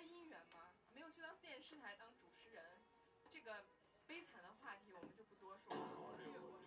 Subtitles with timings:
[0.00, 0.64] 播音员吗？
[0.94, 2.62] 没有去当电视台当主持人。
[3.28, 3.52] 这个
[4.06, 5.80] 悲惨的话题我们就不多说了，
[6.24, 6.58] 略过。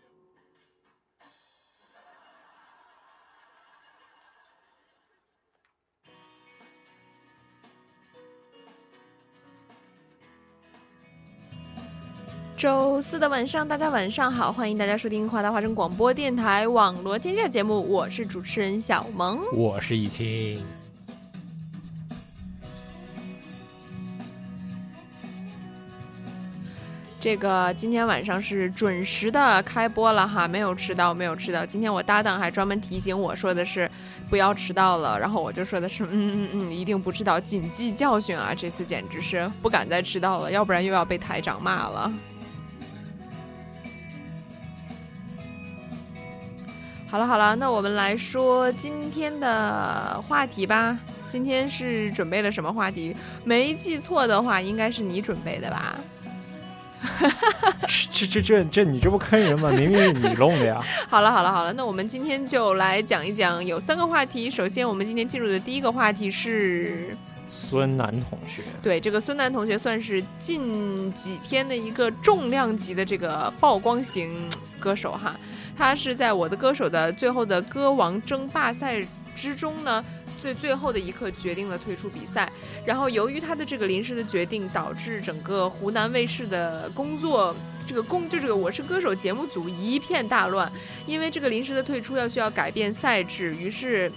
[12.55, 19.41] 周四的晚上，大家晚上好，欢迎大家收听华大华声广播电台网罗天下节目，我是主持人小萌。
[19.51, 20.63] 我是易清。
[27.23, 31.65] 这个今天晚上是准时的开播了哈，没有迟到，没有迟到。
[31.65, 33.89] 今天我搭档还专门提醒我说的是
[34.29, 38.53] 不要迟到了，然后我就说的是嗯嗯嗯，一定不迟到，谨记教训啊！
[38.53, 42.11] 这次简直是不敢再迟到了，要不然又要被台长骂了。
[47.09, 50.99] 好了好了，那我们来说今天的话题吧。
[51.29, 53.15] 今天是准备了什么话题？
[53.45, 55.95] 没记错的话，应该是你准备的吧？
[58.15, 59.69] 这这这这，你这不坑人吗？
[59.71, 60.81] 明明是你弄的呀！
[61.09, 64.49] 好了好了好了，那我们今天就来讲一讲，有三个话题。
[64.49, 67.15] 首先，我们今天进入的第一个话题是
[67.47, 68.61] 孙楠同学。
[68.81, 74.31] 对，这个孙楠同学算是近几天的一个重量级的这个曝光型
[74.79, 75.35] 歌手哈。
[75.75, 79.01] 他是在我的歌手的最后的歌王争霸赛
[79.35, 80.03] 之中呢，
[80.43, 82.51] 最最后的一刻决定了退出比赛。
[82.85, 87.55] 然后由于他的这个临时的决定，导致整个湖南卫视的工作
[87.87, 90.69] 这个工就这个《我是歌手》节目组一片大乱。
[91.07, 94.11] 因为这个临时的退出要需要改变赛制，于是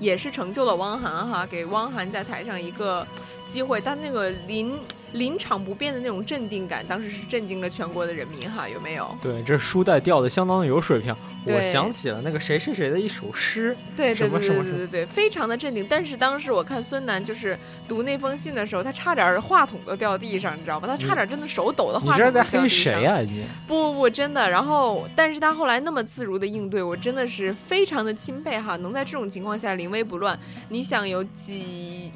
[0.00, 3.06] 也是成就了汪涵哈，给汪涵在台上一个
[3.48, 3.80] 机会。
[3.80, 4.76] 但那个临
[5.14, 9.08] 临场不变的那种镇定感，当时是震惊了全国的人民哈，有没有？
[9.22, 11.14] 对，这书带掉的相当的有水平。
[11.46, 15.86] 我想起了那个谁是谁的一首诗，对对对对对对对，非常的镇定。
[15.88, 20.88] 但是当时我看孙楠就是读那封信的时候，他差点儿话筒都掉地上，你知道吗？
[20.88, 23.44] 他差点真的手抖的话筒都这是在黑掉地上谁呀、你？
[23.66, 24.48] 不不不，真的。
[24.48, 30.38] 然后，但是他后来那么自如的应对，我真的是非常的钦佩哈，能在这种情况下临危不乱。
[30.70, 32.10] 你想有几，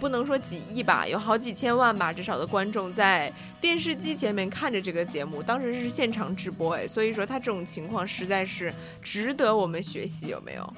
[0.00, 3.30] 不能说几亿吧，有好几千万吧，至少的观众在
[3.60, 8.72] 电视机前面看着这个节目，当时是现场直播哎，所以说他这种情况实在是
[9.02, 10.72] 值得我们学习，有没有？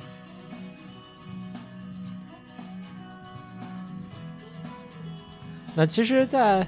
[5.75, 6.67] 那其实，在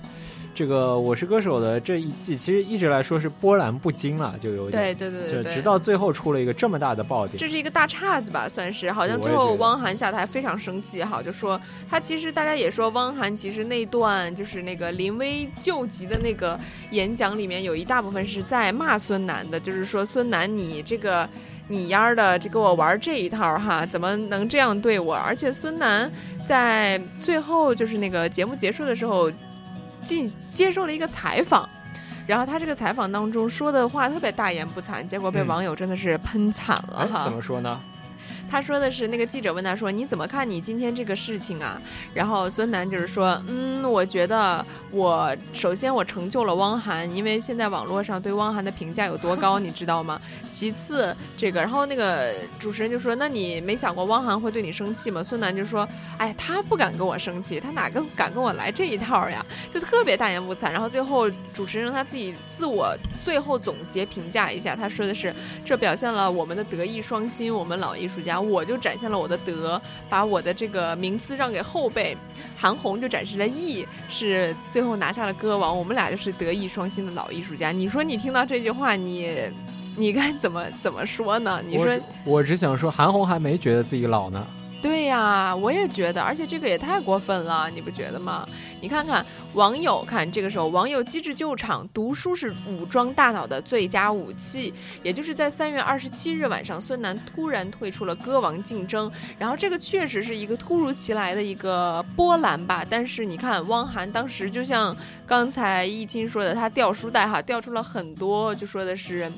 [0.54, 7.36] 这个《我是歌手》的这一季，其实一直来说是波澜不惊了，就有点，对对对对直到最后出了一个这么大的爆点。
[7.36, 8.92] 这是一个大岔子吧，算是。
[8.92, 11.60] 好像最后汪涵下台非常生气哈，就说
[11.90, 16.56] 他其实大家也说汪涵其实那段就是那个临危救急的那个
[16.92, 21.28] 演讲里面有一大部分是在骂孙楠的，就是说孙楠你这个
[21.66, 25.16] 你丫的这给我玩这一套哈，怎么能这样对我？
[25.16, 26.08] 而且孙楠
[26.46, 29.28] 在最后就是那个节目结束的时候
[30.04, 31.68] 进接受了一个采访。
[32.26, 37.24] 然后他这个采访当中说的话特别大言不惭，结果被嗯网友真的是喷惨了哎，哈。
[37.24, 37.78] 怎么说呢？
[38.54, 41.76] 他说的是那个记者问他说：“你怎么看你今天这个事情啊？”
[42.14, 50.20] 然后孙楠就是说：“嗯，我觉得我首先我成就了汪涵，因为现在网络上对汪涵的评价有多高，你知道吗？
[50.48, 55.20] 其次这个，然后那个主持人就说：那你没想过汪涵会对你生气吗？
[55.20, 59.44] 孙楠就说：哎，他不敢跟我生气，他哪个敢跟我来这一套呀？
[59.74, 60.70] 就特别大言不惭。
[60.70, 65.34] 然后最后主持人让他自己自我最后总结评价一下，他说的是：
[65.64, 68.38] 这表现了我们的德艺双馨，我们老艺术家。
[68.38, 69.80] 我就展现了我的德，
[70.10, 72.14] 把我的这个名次让给后辈。
[72.58, 75.76] 韩红就展示了艺，是最后拿下了歌王。
[75.76, 77.72] 我们俩就是德艺双馨的老艺术家。
[77.72, 79.38] 你说你听到这句话，你
[79.96, 81.62] 你该怎么怎么说呢？
[81.66, 84.46] 你说我只想说，韩红还没觉得自己老呢。
[84.84, 88.46] 对呀，我也觉得，而且这个也太过分了，你不觉得吗？
[88.82, 94.74] 你看看网友，看这个时候网友机智救场，读书是武装大脑的最佳武器。
[95.02, 102.84] 也就是在三月二十七日晚上，孙楠突然退出了歌王竞争，然后这个确实是一个突如其来的一个波澜吧。
[102.90, 104.94] 但是你看，汪涵当时就像
[105.26, 109.32] 刚才易经说的，他掉书袋哈，掉出了很多，就说的是。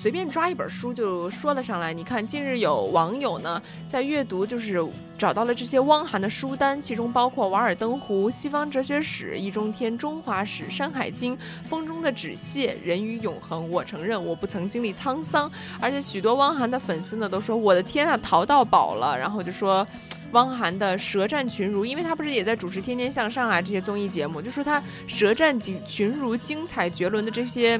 [0.00, 1.92] 随便抓一本书就说了上来。
[1.92, 4.82] 你看，近日有网友呢在阅读，就是
[5.18, 11.36] 找到了这些汪涵的书单，其中包括《瓦尔登湖》《西方哲学史》《易中天中华史》《山海经》
[11.68, 13.64] 《风中的纸屑》《人与永恒》。
[13.66, 15.52] 我承认我不曾经历沧桑，
[15.82, 19.86] 而且许多汪涵的粉丝呢都说：“我的天啊，淘到宝了！”然后就说。
[20.32, 27.76] 汪涵的舌战群儒，因为他不是也在主持《天天向上》啊这些综艺节目，就说他舌战群群儒、精彩绝伦的这些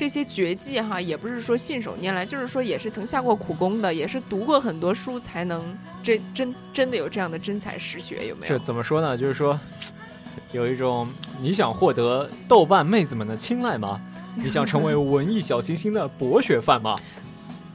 [0.00, 5.62] 这些绝技哈，也不是说信手拈来，就是说也是曾下过苦功的，也是读过很多书才能
[6.02, 8.56] 真真真的有这样的真才实学，有没有？
[8.56, 9.14] 这怎么说呢？
[9.14, 9.60] 就是说，
[10.52, 11.06] 有一种
[11.38, 14.00] 你想获得豆瓣妹子们的青睐吗？
[14.42, 16.96] 你想成为文艺小清新的博学范吗？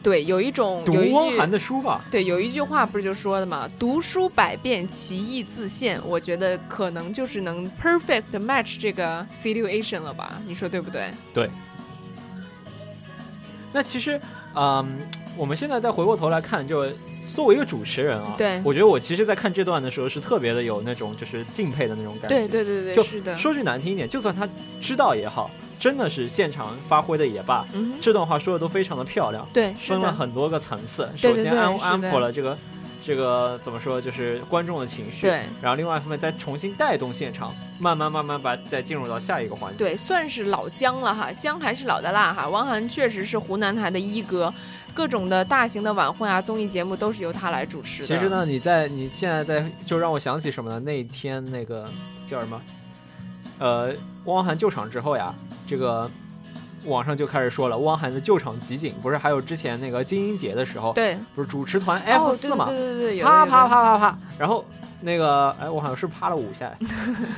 [0.01, 2.03] 对，有一种读汪涵的书吧。
[2.09, 6.01] 对，有一句话不是就说的嘛，读书百遍，其义自现。
[6.03, 10.41] 我觉得可能就是能 perfect match 这个 situation 了吧？
[10.47, 11.47] 你说对不对对？
[13.75, 14.17] 那其实，
[14.55, 14.87] 嗯，
[15.35, 16.85] 我们现在再回过头来看，就
[17.35, 22.29] 作为一个主持人啊，对我觉得我其实，在看这段的时候是特别的有那种就是敬佩的那种感觉。
[22.29, 23.37] 对对对对，就是的。
[23.37, 24.47] 说句难听一点，就算他
[24.81, 31.09] 知道也好，真的是现场发挥的也罢，嗯，这段话说的都非常的漂亮，对，分了，很多个层次。
[31.21, 32.57] 对对首先安安抚了这个
[33.05, 35.27] 这个怎么说，就是观众的情绪。
[35.27, 35.41] 对。
[35.61, 39.77] 然后另外一方面再重新带动现场，慢慢慢慢把再进入到下一个环节。
[39.77, 42.49] 对，算是老姜了哈，姜还是老的辣哈。
[42.49, 44.51] 汪涵确实是湖南台的一哥，
[44.95, 48.07] 各种的大型的晚会啊、综艺节目都是由他来主持的。
[48.07, 50.79] 其实，呢，你在你现在在就让我想起什么呢？
[50.79, 51.87] 那天那个
[52.27, 52.59] 叫什么？
[53.59, 53.93] 呃，
[54.25, 55.33] 汪涵救场之后呀，
[55.67, 56.09] 这个
[56.85, 61.17] 网上就开始说了，汪涵的救场集锦不是还有之前那个金鹰节的时候，对。
[61.35, 64.63] 不是主持团哦 F 四嘛，对对对啪啪啪啪啪，然后
[65.01, 66.73] 那个哎，我好像是啪了五下，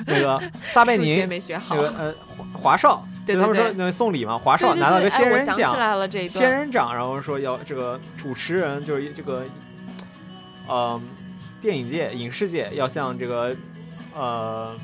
[0.06, 1.76] 那个 撒贝宁没学好。
[1.76, 9.44] 那，个呃华华少，对他们说那个送礼嘛，华少拿了个仙人奖，来了这一仙，人掌，然后说要这个主持人就是这个，
[10.68, 11.02] 呃，
[11.62, 13.56] 电影界、影视界要向这个
[14.16, 14.76] 呃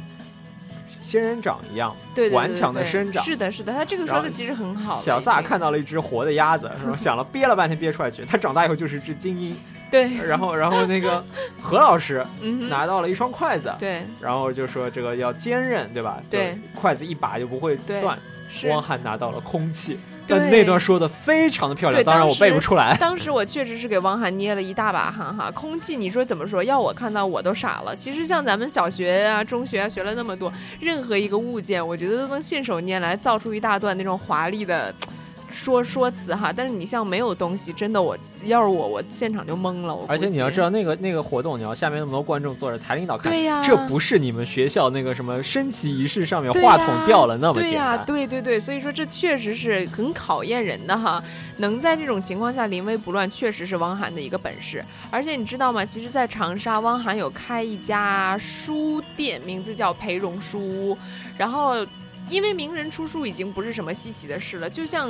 [1.14, 1.96] 仙人掌一样，
[2.32, 5.00] 顽强的生长是的，是的，他这个说的其实很好。
[5.00, 9.56] 小萨看到了一只活的鸭子， 然后想了憋了半天憋出来去，他长大以后就是只精英。
[9.92, 11.24] 对，然后然后那个
[11.62, 16.20] 何老师嗯，拿到了一双筷子，对然后就说这个要坚韧，对吧？
[16.32, 18.18] 对，筷子一把就不会断。
[18.70, 22.96] 汪涵拿到了空气，对但那段说的非常的漂亮，对当然我背不出来。
[23.00, 26.64] 当时我确实是给汪涵捏了一大把汗哈，空气你说怎么说？
[26.64, 27.96] 要我看到我都傻了。
[27.96, 34.94] 其实像咱们小学啊、中学啊学了那么多，任何一个物件，我觉得都能信手拈来造出一大段那种华丽的。
[35.54, 39.98] 说说辞哈，但是你像没有东西，真的我要是我，我现场就懵了。
[40.08, 48.06] 而且你要知道，那个那个活动，你要下面那么多观众坐着，台领导看，对呀这不是你们学校那个什么升旗仪式上面话筒掉了那么对呀、简单。
[48.06, 51.24] 对对对，所以说这确实是很考验人的哈。
[51.58, 54.84] 能在这种情况下临危不乱，确实是汪涵的一个本事。
[55.12, 55.86] 而且你知道吗？
[55.86, 60.98] 其实，在长沙，汪涵有开一家书店，名字叫培荣书屋。
[61.38, 61.76] 然后，
[62.34, 65.10] 因为名人出书已经不是什么稀奇的事了，就像。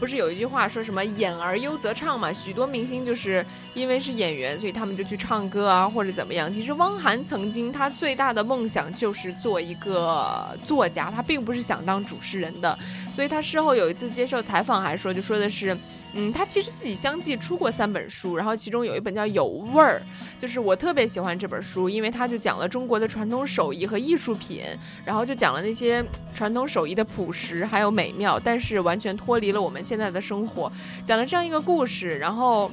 [0.00, 2.32] 不是有一句话说什么“演而优则唱”嘛？
[2.32, 6.52] 许多明星就是因为是演员，所以他们就去唱歌啊，或者怎么样。
[6.54, 12.78] 其实汪涵曾经他最大的梦想就是做一个作家，他并不是想当主持人的。
[13.12, 15.76] 所以他事后有一次接受采访还说，就说的是，
[16.12, 20.00] 嗯，他其实自己相继出过三本书，然后其中有一本叫《有味儿》。
[20.40, 24.62] 就是我特别喜欢这本书，因为它就讲了中国的传统手艺和艺术品，
[25.04, 26.04] 然后就讲了那些
[26.34, 30.70] 传统手艺的朴实还有美妙，但是完全脱离了我们现在的生活，
[31.04, 32.18] 讲了这样一个故事。
[32.18, 32.70] 然后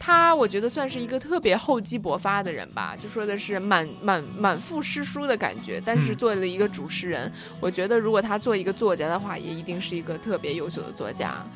[0.00, 11.46] 他我觉得算是一个特别厚积薄发的人吧，就说的是满满满腹诗书的感觉，但是作为了一个主持人，我觉得如果他做一个作家的话，也一定是一个特别优秀的作家。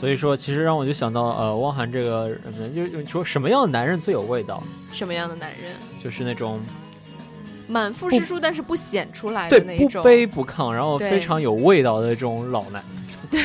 [0.00, 5.72] 所以说，其实让我就想到，呃，汪涵这个人呢，就就说什么样的男人最有味道，什么样的男人？
[6.02, 6.58] 就是那种
[7.68, 10.02] 满腹诗书，但是不显出来的那一种。
[10.02, 12.82] 不卑不亢，然后非常有味道的这种老男。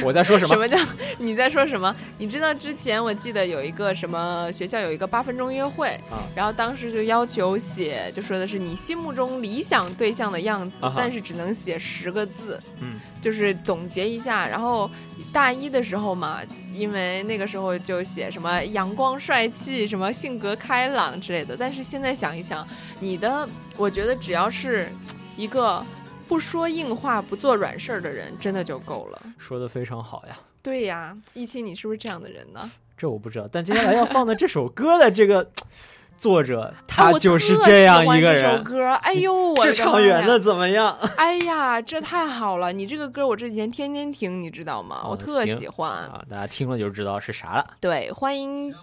[0.04, 0.50] 我在说什么？
[0.50, 0.77] 什么叫
[1.18, 1.96] 你在说什么？
[2.18, 14.48] 你知道之前我记得有一个什么学校有一个八分钟约会，啊然后当时就要求写，就说的是你心目中理想对象的样子，啊但是只能写十个字，嗯，就是总结一下。
[14.48, 14.89] 然后
[15.32, 16.39] 大一的时候嘛，
[16.74, 21.56] 因为那个时候就写什么阳光帅气，什么性格开朗之类的。
[21.58, 22.68] 但是现在想一想，
[23.00, 24.89] 你的，我觉得只要是
[25.38, 25.86] 一个
[26.27, 29.22] 不说硬话、不做软事儿的人，真的就够了。
[29.38, 30.38] 说的非常好呀。
[30.62, 32.70] 对呀，一清，你是不是这样的人呢？
[32.98, 35.48] 这我不知道，但接下来要放的这首歌的这个
[36.17, 38.63] 作者啊他就是这样一个人。
[38.63, 40.98] 歌，哎呦，我这唱圆的怎么样？
[41.17, 42.72] 哎呀，这太好了！
[42.72, 45.03] 你这个歌我这几天天天听，你知道吗？
[45.05, 45.91] 我哦特喜欢。
[45.91, 47.67] 啊，大家听了就知道是啥了。
[47.82, 48.74] 对，欢迎，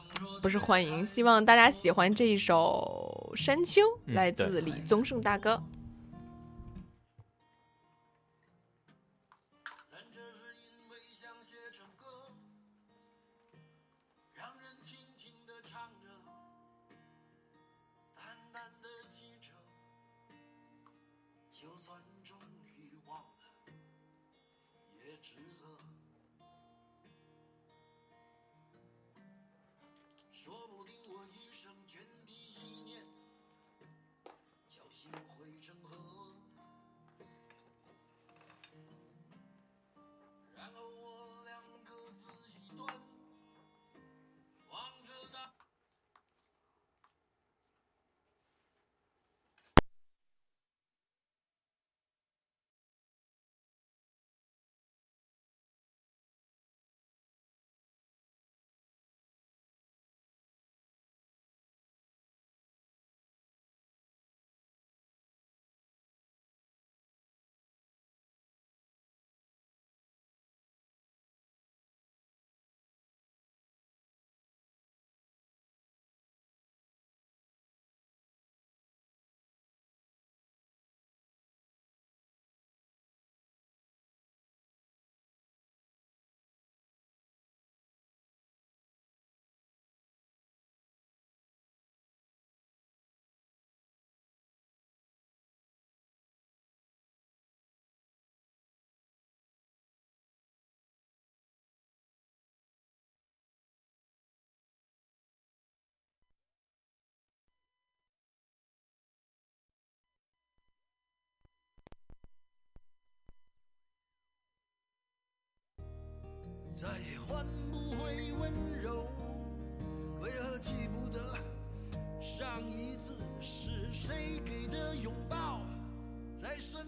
[0.43, 5.61] 不是欢迎，希望大家喜欢这一首《山丘》，嗯来自李宗盛大哥。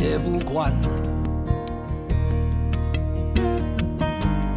[0.00, 0.72] 也不管。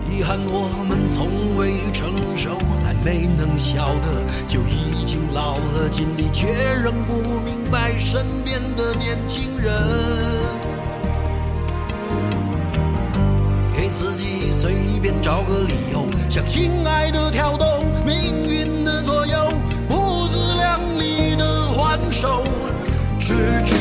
[0.10, 9.74] 遗憾我们从未成熟，还没能笑得就已经老了，尽力却仍不明白身边的年轻人。
[13.76, 19.52] 给自己随便找个理由，向亲爱的挑逗命运的左右，
[19.90, 22.44] 不自量力的还手，
[23.20, 23.34] 直
[23.66, 23.76] 至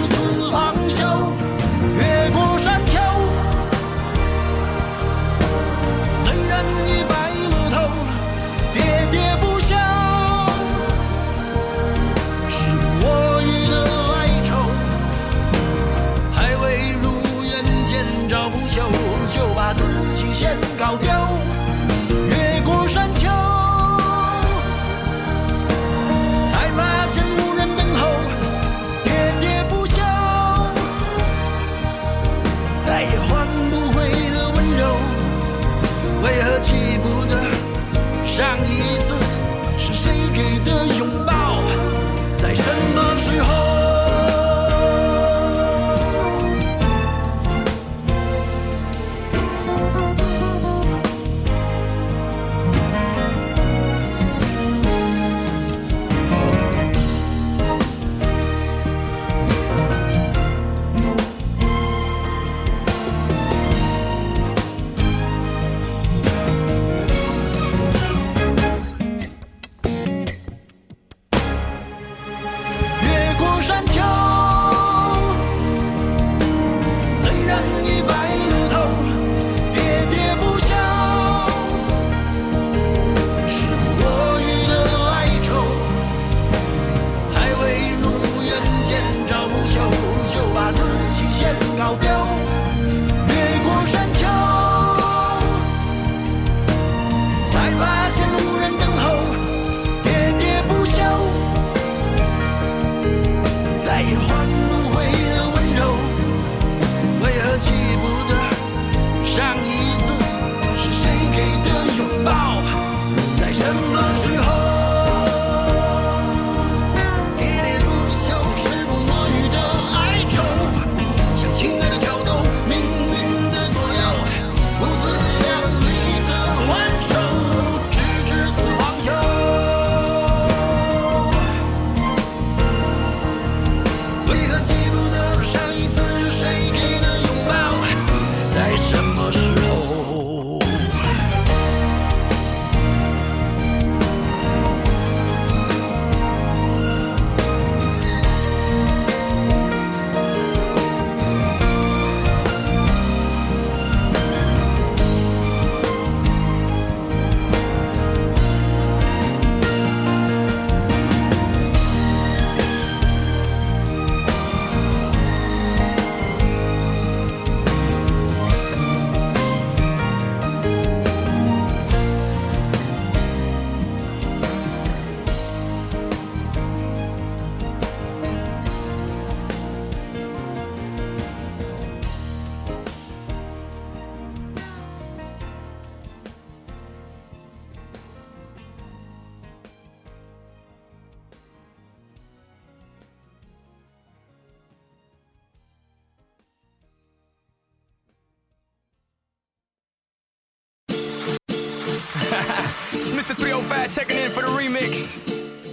[203.94, 205.10] checking in for the remix.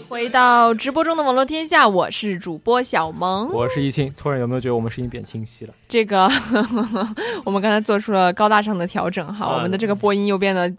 [0.10, 3.50] 回到直播中的网络天下，我是主播小萌。
[3.54, 5.74] 我是易清，突然有没有觉得我们声音变清晰了？
[5.88, 6.30] 这个
[7.46, 10.70] 我们刚才做出了高大上的调整哈，嗯我们的这个播音又变得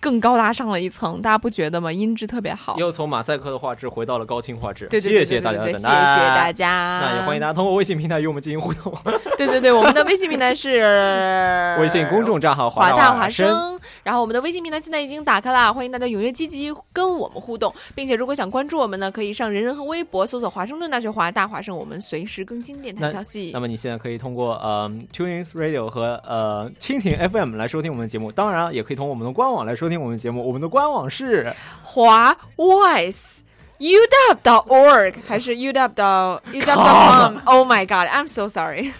[0.00, 1.92] 更高大上了一层，大家不觉得吗？
[1.92, 2.74] 音质特别好。
[2.78, 7.00] 又从马赛克的画质回到了高清画质，对对对谢谢大家的谢谢大家。
[7.02, 8.92] 那也欢迎大家通过微信平台与我们进行互动。
[9.36, 10.80] 对对对，我们的微信平台是
[11.80, 13.78] 微信公众账号 华大华生。
[14.02, 23.60] 然后我们的微信平台现在已经打开了，欢迎大家踊跃积极跟我们互动，并且如果想关注我们呢，可以上人人和微博搜索华盛顿大学华大华生，我们随时更新电台消息那。
[23.60, 30.46] 么你现在可以通过呃 TuneIn Radio 和呃蜻蜓 FM 来收听我们的节目，当然也可以通过我们的官网来收听我们的节目。
[30.46, 33.40] 我们的官网是华 Wise。
[33.80, 38.92] uw.org 还是 uw 到 uw.com？Oh my god，I'm so sorry。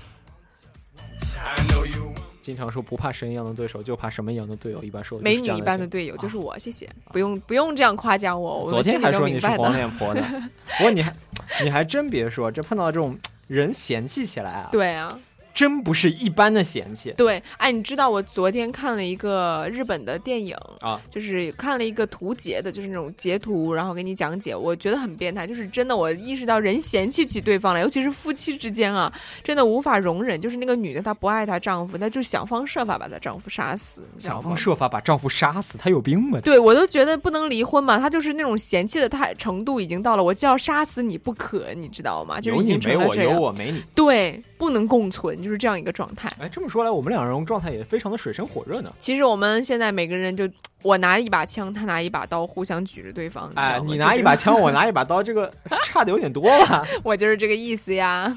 [1.37, 2.15] I know you.
[2.41, 4.83] 经常说不怕神一样的对手，就怕什么一样的队友。
[4.83, 9.47] 一般说美女一般的队友就是我，谢谢，不用不用这样夸奖我，我昨天还说你是。
[9.49, 11.15] 黄脸婆呢，不过你还
[11.63, 15.19] 你还真别说，这碰到这种人嫌弃起来啊， 对啊，
[15.53, 21.01] 真不是一般的嫌弃对，哎，你知道我昨天看了一个日本的电影，啊。
[21.11, 25.47] 就是看了一个图截的，就是那种截图，然后给你讲解，我觉得很变态。
[25.47, 30.41] 就是真的，我意识到人嫌弃起对方来，尤其是夫妻之间啊，真的无法容忍。
[30.41, 34.57] 就是那个女的，她不爱她丈夫，她就想方设法把她丈夫杀死，想方？
[34.57, 36.39] 设法把丈夫杀死，她有病吗？
[36.45, 42.41] 对，我都觉得不能离婚嘛，她就是那种嫌弃的态程度已经到了，我就要杀死你不可，你知道吗？
[42.41, 43.83] 就是已经有你没我，成了这样，有我没你。
[43.95, 46.31] 对，不能共存，就是这样一个状态。
[46.39, 48.93] 哎，这么说来，我们两人状态也非常的水深火热呢。
[48.99, 50.49] 其实我们现在每个人就，
[50.83, 53.51] 我拿一把枪，他拿一把刀，互相举着对方。
[53.55, 55.53] 哎，你拿一把，枪，我拿一把刀，这个
[55.85, 56.87] 差的有点多了？
[57.05, 58.37] 我就是这个意思呀。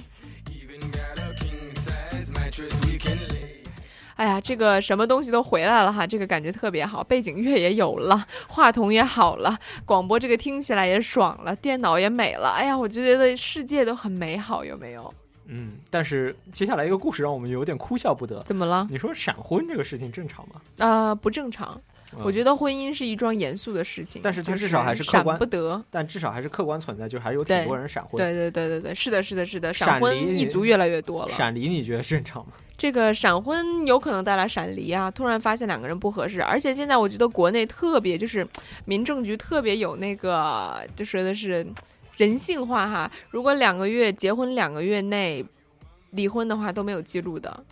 [4.16, 12.50] 哎呀，这个什么东西都回来了哈，这个感觉特别好，背景乐也有了，话筒也好了，广播这个听起来也爽了，电脑也美了。
[12.50, 15.12] 哎呀，我就觉得世界都很美好，有没有？
[15.47, 18.41] 嗯，但是接下来一个故事让我们有点哭笑不得。
[18.43, 18.88] 怎么了？
[18.89, 20.62] 你说闪婚这个事情正常吗？
[20.79, 21.79] 啊、不正常。
[22.23, 25.84] 我觉得，婚姻是一桩严肃的事情，但是它至少还是客闪观不得。
[25.89, 28.17] 但至少还是客观存在，就还有挺多人闪婚。
[28.17, 31.34] 对对对对对，是的，是的，是的，闪闪婚一族越来越多了。
[31.34, 32.53] 闪离你觉得正常吗？
[32.77, 35.10] 这个闪婚有可能带来闪离啊！
[35.10, 38.47] 突然发现两个人不合适，而且现在我觉得国内特别就是
[38.86, 41.65] 民政局特别有那个，就说的是
[42.24, 43.12] 人性化哈。
[43.30, 45.46] 如果两个月结婚两个月内
[46.12, 47.64] 离婚的话都没有记录的，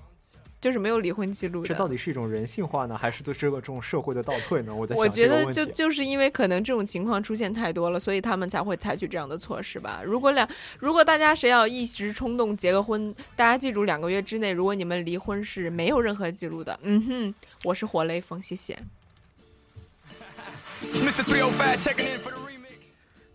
[0.59, 1.67] 就是没有离婚记录的。
[1.67, 4.73] 这到底是一种人性化呢，还是对这个这种社会的倒退呢？
[4.73, 5.73] 我在我想觉得就这个问题。
[5.73, 10.01] 就是因为可能这种情况出现太多了，所以他们才会采取这样的措施吧。
[10.05, 10.47] 如果两
[10.79, 18.77] 如果大家谁要一时冲动结个婚，大家记住两个月之内，如果你们离婚是没有任何记录的，嗯哼，我是活雷锋，谢谢。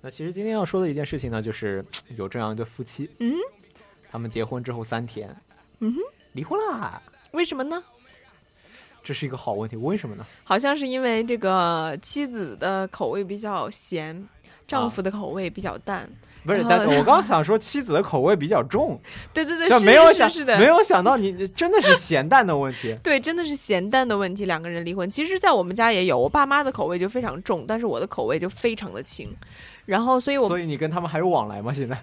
[0.00, 1.84] 那其实今天要说的一件事情呢，就是
[2.16, 3.34] 有这样一对夫妻，嗯，
[4.10, 5.34] 他们结婚之后三天，
[5.80, 5.98] 嗯哼，
[6.32, 7.82] 离婚啦，为什么呢？
[9.02, 10.24] 这是一个好问题，为什么呢？
[10.44, 14.28] 好像是因为这个妻子的口味比较咸，
[14.66, 16.08] 丈夫的口味比较淡。
[16.44, 19.00] 不是，但是我刚想说妻子的口味比较重，
[19.34, 22.96] 对对对，就是没有想的，没有想到你真的是咸淡的问题。
[23.02, 25.10] 对，真的是咸淡的问题，两个人离婚。
[25.10, 29.28] 其实，在我们家也有，我爸妈的口味就非常重，但是我的口味就非常的轻。
[29.86, 31.72] 然后，所以我所以你跟他们还有往来吗？
[31.72, 31.96] 现在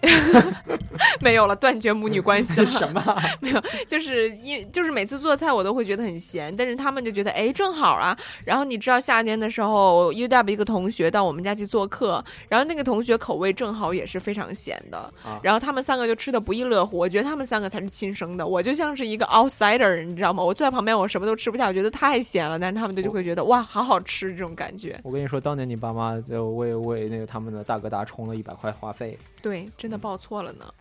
[1.22, 2.66] 没有了，断绝母女关系了。
[2.66, 3.22] 什么啊？
[3.40, 8.18] 没有，就是因就是每次做菜我都会觉得很咸，但是他们就觉得哎正好啊。
[8.46, 16.98] 然后你知道夏天的时候，UW 一个同学到我们家去做客，然后那个同学口味正好也是非常咸的，啊然后他们三个就吃的不亦乐乎。
[16.98, 20.42] 我觉得他们三个才是亲生的，我就像是一个 outsider，你知道吗？
[20.44, 24.98] 我坐在旁边我什么都吃不下，我觉得太咸了，但是他们就就会觉得哇好好吃这种感觉。
[25.04, 30.74] 我跟你说，当年你爸妈就为为那个他们的大哥大充了一百块话费，对，真的报错了呢。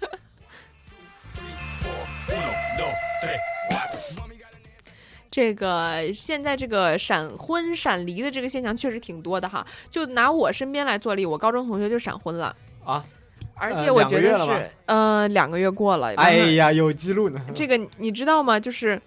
[5.30, 9.64] 这个现在这个闪婚闪离的这个现象确实挺多的哈。
[9.88, 13.04] 就拿我身边来做例，我高中同学就闪婚了啊，
[13.54, 16.12] 而呃且我觉得是呃两个月过了。
[16.16, 17.40] 哎呀，有记录呢。
[17.54, 18.58] 这个你知道吗？
[18.58, 19.00] 就是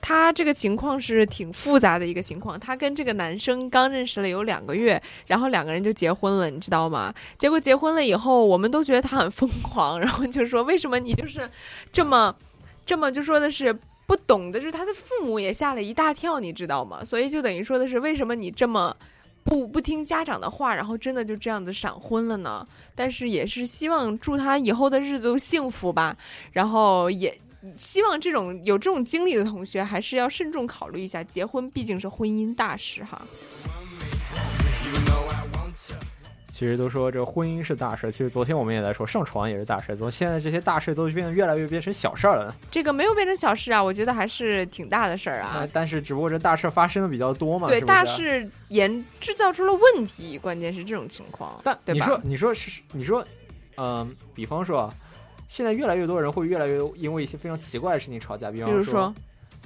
[0.00, 2.58] 他这个情况是挺复杂的一个情况。
[2.58, 7.14] 他跟这个男生刚认识了有两个月，然后两个人就结婚了，你知道吗？
[7.38, 11.50] 结果结婚了以后，我们都觉得他很疯狂，然后就说为什么你就是
[11.92, 12.34] 这么
[12.84, 13.76] 这么就说的是。
[14.08, 17.04] 不懂的，就是他的父母也吓了一大跳，你知道吗？
[17.04, 18.96] 所以就等于说的是，为什么你这么
[19.42, 22.64] 不不听家长的话，然后真的就这样子闪婚了呢？
[22.94, 26.16] 但是也是希望祝他以后的日子都幸福吧，
[26.52, 27.36] 然后也
[27.76, 33.20] 希望这种有这种经历的同学，还是要慎重考虑一下，结婚毕竟是婚姻大事哈。
[36.50, 42.56] 其实都说这婚姻是大事，其实昨天我们也在说上床也是大事，从现在这些大事都变得越来越变成小事儿了。
[42.70, 45.68] 这个没有变成小事啊，我觉得还是挺大的事儿啊呃。
[45.70, 51.60] 但是只不过这大事发生的比较多嘛，对，是是大事严制造出了问题，关键是这种情况。
[51.62, 53.22] 但对吧你说，你说是，你说，
[53.76, 54.94] 嗯、比方说啊，
[55.48, 59.14] 现在越来越多人会越来越因为一些非常奇怪的事情吵架，比方说，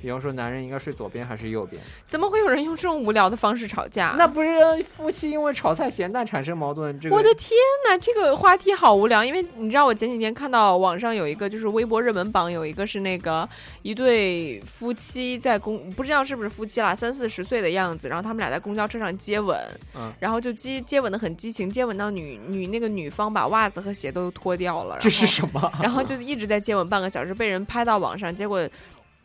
[0.01, 1.81] 比方说男人应该睡左边还是右边？
[2.07, 4.15] 怎么会有人用这种无聊的方式吵架？
[4.17, 4.51] 那不是
[4.97, 6.99] 夫妻因为炒菜咸淡产生矛盾？
[6.99, 7.51] 这个我的天
[7.89, 13.49] 呐，这个话题好无聊，因为你知道，我前几天看到网上有一个，就是微博热门榜有一个是那个
[13.83, 19.59] 一对夫妻在公，不知道是不是夫妻啦，三四十岁的样子，然后他们俩在公交车上接吻，
[19.95, 25.73] 嗯然后就接接吻的很激情，接吻到女女那个女方把袜子和鞋都脱掉了，这是什么？
[25.83, 28.67] 然后就一直在接吻半个小时，被人拍到网上，结果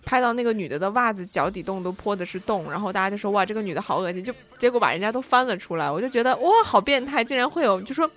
[0.06, 8.10] 拍到那个女的的袜子脚底洞都泼的是洞，然后大家就说哇，这个女的好恶心，就结果把人家都翻了出来，我就觉得哇，好变态，竟然会有就说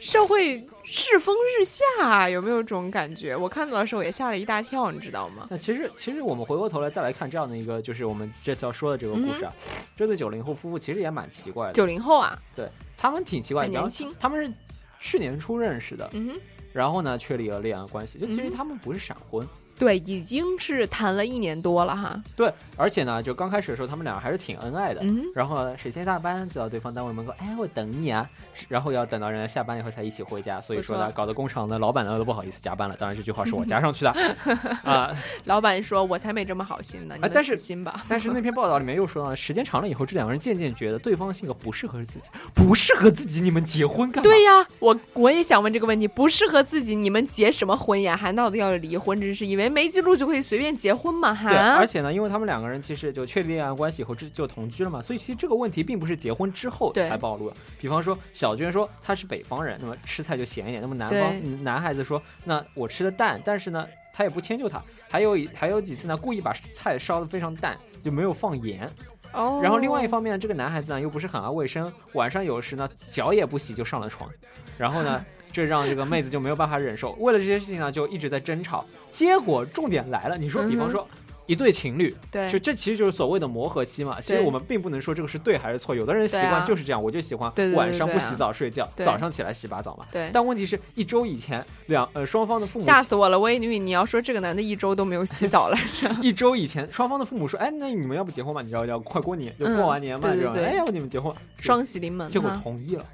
[0.00, 3.36] 社会世风日下，有没有这种感觉？
[3.36, 5.46] 我看到的时候也吓了一大跳，你知道吗？
[5.50, 9.52] 那其实，其实我们回过头来再来看这样的一个，就是我们这次要说的这个故事啊，
[9.96, 11.72] 这对九零后夫妇其实也蛮奇怪的。
[11.72, 14.52] 九零后啊，对他们挺奇怪年轻他们是
[15.00, 16.40] 去年初认识的，嗯哼，
[16.72, 19.46] 然后呢确立了恋爱关系，就其实嗯他们不是闪婚。
[19.78, 25.00] 对，已经是谈了一年多了哈，对，而且呢，就刚开始的时候，他们俩还是挺恩爱的。
[25.02, 28.28] 嗯，然后谁先下班，就到对方单位门口，哎，我等你啊。
[28.68, 30.58] 然后要等到人家下班以后才一起回家。
[30.60, 32.96] 所以说呢，搞得工厂的老板呢都不好意思加班了。
[32.96, 34.10] 当然这句话是我加上去的
[34.82, 38.02] 啊、老板说我才没这么好心呢，你们但是心吧。
[38.08, 44.30] 但是那篇报道里面又说到，时间长了以后，这两个人渐渐觉得对方性格不适合自己， 不适合自己，你们结婚干嘛？
[44.30, 48.16] 对呀，我我也想问这个问题，不适合自己，你们结什么婚呀？
[48.16, 51.34] 还闹得要离婚，真是因为没记录就可以随便结婚嘛？
[51.34, 51.48] 哈？
[51.48, 57.56] 对，而，且呢，因为他们两个人其实就确立恋爱关系以后就就同居了嘛，所以其实这个问题并不是结婚之后才暴露的。
[57.78, 64.82] 比方说，小娟说她是北方人，那么吃菜就咸一点；那么南方嗯男孩子说，那我吃的淡，但是呢，他也不迁就他。
[65.08, 68.90] 还有一还有几次呢，故意把菜烧的非常淡，就没有放盐。
[69.32, 74.30] 哦，然后另外一方面，这个男孩子呢又不是很爱卫生，晚上有时呢脚也不洗就上了床，
[74.78, 75.24] 然后呢。
[75.56, 78.84] 这让这个妹子就没有办法忍受，为了这些事情呢，就一直在争吵。
[79.10, 81.08] 结果重点来了，你说，比方说
[81.46, 84.20] 一对情侣，对就这其实就是所谓的磨合期嘛。
[84.20, 90.04] 其实我们并不能说这个是对还是错，有的人习惯就是这样，我就喜欢对对对晚上不洗澡睡觉，对早上起来洗把澡嘛。
[90.12, 93.38] 对，但问题是，一周以前两呃双方的父母吓死我了！
[93.38, 96.14] 我以为你要说这个男的一周都没有洗澡来着。
[96.20, 98.60] 一周以前，双方的父母说：“哎，那你们要不结婚吧？
[98.60, 101.32] 你知道要快过年，就嗯过完年嘛，对对对这种哎，要不你们结婚？
[101.58, 103.04] 双喜临门，结果同意了。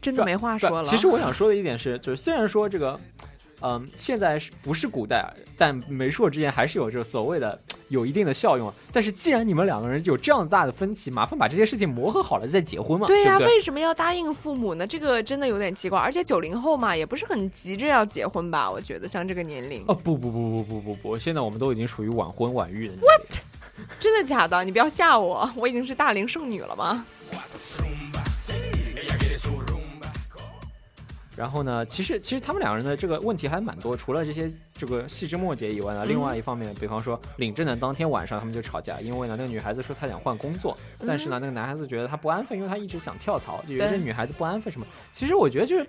[0.00, 0.84] 真的没话说了。
[0.84, 2.98] 其实我想说的一点是，就是虽然说这个，
[3.60, 8.72] 嗯，现在是不是古代，啊但媒妁之言还是有这个所谓的有一定的效用。
[8.92, 13.36] 但是既然你们两个人有这样大的分歧，麻烦把这些事情磨合好了再结婚嘛，对呀？
[13.38, 14.86] 为什么要答应父母呢？
[14.86, 15.98] 这个真的有点奇怪。
[15.98, 18.70] 而且九零后嘛，也不是很急着要结婚吧？
[18.70, 22.94] 我觉得像这个年龄，哦不不不不不不不，现在我们都已经属于晚婚晚育的。
[23.98, 24.62] 真的假的？
[24.62, 27.04] 你不要吓我，我已经是大龄剩女了吗？
[31.38, 44.86] 然后呢，其实其实他们两个人的这个问题还蛮多，除了这些这个细枝末节以外呢，嗯另外一方面，比方说领证的当天晚上他们就吵架，因为呢那个女孩子说她想换工作，但是呢那个男孩子觉得她不安分，因为她一直想跳槽，就有一些女孩子不安分什么。
[45.12, 45.86] 其实我觉得就是。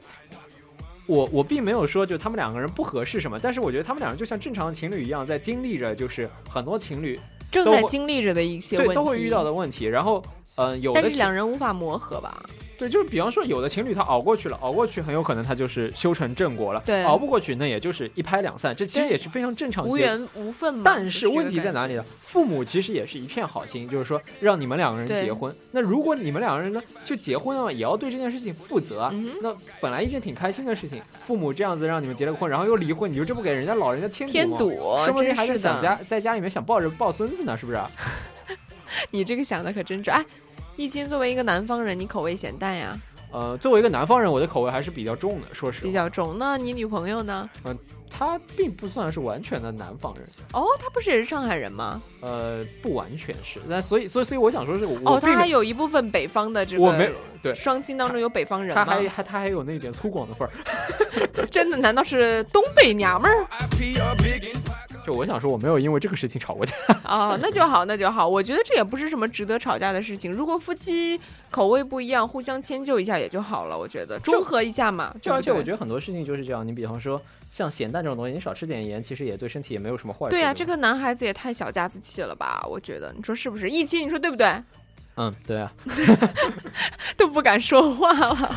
[1.08, 9.86] 我我并没有说就他们两个人不合适什么，但是我觉得他们两人就像正常的情侣一样，在经历着就是很多情侣正在经历着的一些问题，对都会遇到的问题。
[9.86, 10.24] 然后，
[10.60, 12.44] 嗯、有的但是两人无法磨合吧？
[12.78, 16.82] 对，就是比方说，有的情侣他熬过去了，熬过去很有可能他就是修成正果了。
[16.86, 19.86] 对熬不过去那也就是一拍两散，这其实也是非常正常。
[19.86, 20.82] 无缘无分嘛。
[20.86, 22.06] 但是问题在哪里呢？
[22.22, 25.54] 父母其实也是一片好心，就是说让你们两个人结婚。
[25.72, 29.10] 那如果你们两个人呢就结婚了，也要对这件事情负责啊。
[29.14, 34.72] 嗯那本来一件挺开心的事情，父母这样子让你们结了婚，然后又离婚，你就这不给人家老人家添添吗堵
[35.06, 37.92] 说不定还是想家，在家里面想抱着抱孙子呢，是不是啊？
[39.12, 40.16] 你这个想的可真准。
[40.16, 40.26] 哎，
[40.80, 42.98] 易经作为一个南方人，你口味咸淡呀，
[43.34, 45.84] 呃，作为一个南方人，我的口味还是比较重的，说实话。
[45.84, 46.38] 比较重。
[46.38, 47.50] 那你女朋友呢？
[47.66, 47.78] 嗯，
[48.10, 50.26] 她并不算是完全的南方人。
[50.54, 52.02] 哦，她不是也是上海人吗？
[52.22, 57.12] 呃，不完全是，那所以所以所以我想说是我哦，她还有一部分北方的这个，我没
[57.42, 58.86] 对双亲当中有北方人吗？
[58.86, 60.52] 她还还他还有那点粗犷的份儿。
[61.52, 61.76] 真的？
[61.76, 63.46] 难道是东北娘们儿？
[65.06, 66.76] 就我想说，我没有因为这个事情吵过架。
[67.04, 68.28] 啊， 那就好，那就好。
[68.28, 70.32] 我觉得这也不是什么值得吵架的事情。
[70.32, 73.78] 如果夫妻口味不一样，互相迁就一下也就好了。
[73.78, 75.14] 我觉得中和一下嘛。
[75.22, 80.30] 就而且我觉得得很多事情就是这样，你比方说像咸蛋这种东西，你少吃点盐，其实也对身体也没有什么坏处。
[80.30, 82.66] 对呀、吧这个男孩子也太小家子气了吧？
[82.70, 83.70] 我觉得，你说是不是？
[83.70, 84.48] 一期，你说对不对？
[85.16, 85.72] 嗯，对啊，
[87.18, 88.56] 都不敢说话了。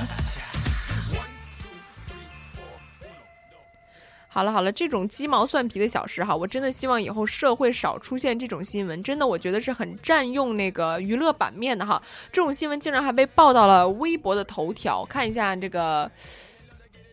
[4.32, 9.02] 好了好了，这种鸡毛蒜皮的小事哈，我真的希望以后社会少出现这种新闻。
[9.02, 12.02] 真的，我觉得是很占用那个娱乐版面的哈。
[12.32, 16.10] 这种新闻竟然还被报到了微博的头条，看一下这个，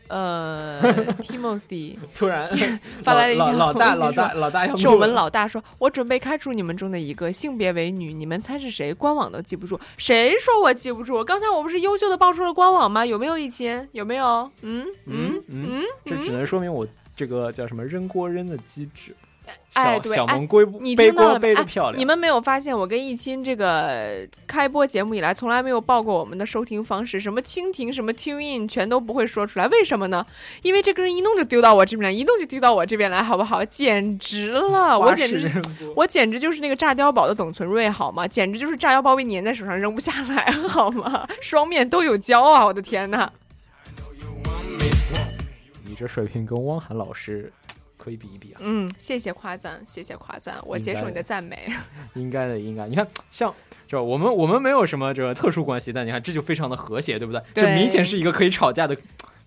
[0.07, 0.79] 呃，
[1.21, 2.49] Timothy 突然
[3.03, 8.93] 发来了一条老老大老大老大要是我们老大说，我准备开除你们中的一个，性别为女，你们猜是谁？
[8.93, 11.21] 官网都记不住，谁说我记不住？
[11.21, 13.05] 刚才我不是优秀的报出了官网吗？
[13.05, 13.89] 有没有一千？
[13.91, 14.49] 有没有？
[14.61, 16.87] 嗯嗯嗯，这只能说明我
[17.19, 19.13] 这个叫什么扔锅扔的机制。
[19.73, 21.99] 哎对哎小萌龟你背锅背的漂亮。
[21.99, 29.67] 你们没有发现我跟易钦这个开播节目以来，从来没有报过我们的收听方式，什么蜻蜓、什么 Tune In，全都不会说出来。
[29.67, 30.25] 为什么呢？
[30.61, 33.65] 因为这个人一弄就丢到我这边来，一弄就丢到我这边来，好不好？
[33.65, 35.51] 简直了，我简直
[35.93, 38.25] 我简直就是那个炸碉堡的董存瑞，好吗？
[38.25, 41.27] 简直就是炸碉堡被粘在手上扔不下来，好吗？
[41.41, 42.65] 双面都有胶啊！
[42.65, 43.29] 我的天呐！
[45.89, 47.51] 你这水平跟汪涵老师
[47.97, 51.67] 可以比一比啊，嗯，谢谢夸赞，谢谢夸赞，我接受你的赞美。
[52.13, 52.87] 应该的，应该。
[52.87, 53.51] 你看，像
[53.87, 57.41] 这我们我们没有什么这个特殊关系，但你看这就非常的和谐，对不对？
[57.55, 58.95] 对这明显是一个可以吵架的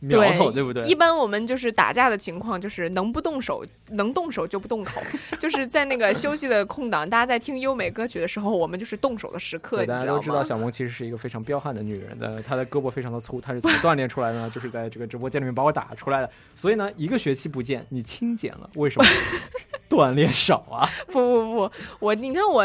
[0.02, 0.84] 苗头，对不对？
[0.84, 5.00] 一般我们就是打架的情况，就是能不动手，能动手就不动口。
[5.38, 10.42] 就是在那个休息的空档，大家在听优美歌曲的时候，我们就是动手的时刻，对，大家都知道？
[10.42, 14.50] 小萌其实是一个非常彪悍的女人的，她的胳膊非常的粗，她是怎么锻炼出来的呢？
[14.52, 16.28] 就是在这个直播间里面把我打出来的。
[16.54, 19.08] 所以呢，一个学期不见，你轻减了，为什么？
[19.88, 20.88] 锻炼少啊？
[21.06, 22.64] 不不不，我你看我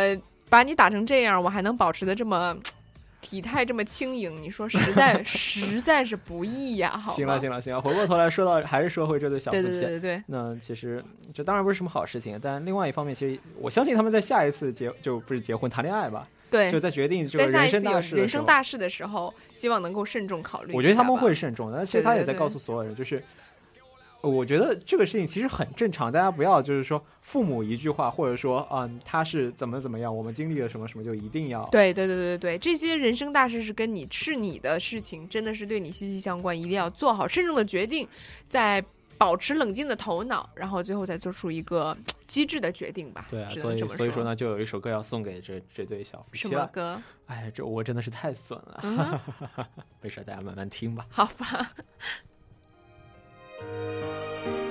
[0.50, 2.56] 把你打成这样，我还能保持的这么
[3.20, 7.16] 体态这么轻盈，你说实在 实在是不易呀，好吗？
[7.16, 9.64] 行了行了行了，回过头来说到还是说回这对小夫妻。
[9.64, 11.04] 对对对对，那其实
[11.34, 20.74] 这当然不是什么好事情，但另外一方面，其实我相信他们在下一次结就不是结婚谈恋爱吧，对就在决定这个在下人生一次有人大事的时候，生大事的时候，希望能够慎重考虑。
[20.74, 21.78] 我觉得他们会慎重的。
[21.78, 23.22] 但其实他也在对对对告诉所有人，就是呃
[24.22, 38.08] 我觉得这个事情其实很正常，大家不要就是说父母一句话，或者说嗯他是怎么怎么样，我们经历了什么什么就一定要对对对对对，这些人生大事是跟你是你的事情，真的是对你息息相关，一定要做好慎重的决定，
[38.50, 38.84] 在
[39.18, 41.96] 保持冷静的头脑，然后最后再做出一个
[42.28, 43.28] 机智的决定吧。
[43.32, 46.62] 对啊，所以所以说呢，就有一首歌要送给这这对小夫什妻了。
[46.62, 47.02] 么歌？
[47.28, 49.20] 哎，这我真的是太损了，嗯，
[50.02, 51.06] 没事，大家慢慢听吧。
[51.10, 51.72] 好吧。
[53.60, 54.67] thank you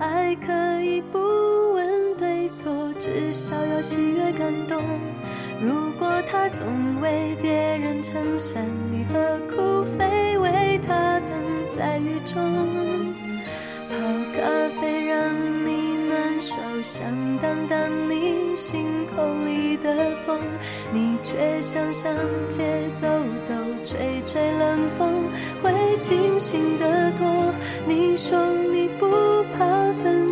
[0.00, 1.18] 爱可以不
[1.74, 4.82] 问对错，至少要喜悦感动。
[5.60, 6.66] 如果他总
[7.02, 11.30] 为别人撑伞，你何苦非为他等
[11.70, 12.40] 在雨中？
[13.90, 13.96] 泡
[14.32, 14.40] 咖
[14.80, 15.34] 啡让
[15.66, 17.04] 你暖手，想
[17.38, 20.40] 挡挡你心口里的风，
[20.94, 22.10] 你却想上
[22.48, 23.06] 街走
[23.38, 23.52] 走，
[23.84, 25.24] 吹吹冷风，
[25.62, 27.52] 会清醒得多。
[27.86, 28.38] 你说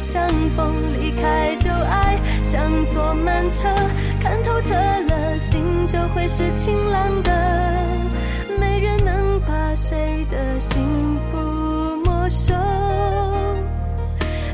[0.00, 0.74] 相逢。
[1.00, 3.68] 离开旧爱，像坐慢车，
[4.20, 7.30] 看透彻了，心就会是晴朗的。
[8.58, 10.82] 没人能把谁的幸
[11.30, 11.38] 福
[12.04, 12.54] 没收。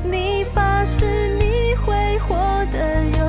[0.02, 1.04] 你发誓
[1.38, 2.36] 你会活
[2.72, 3.25] 得有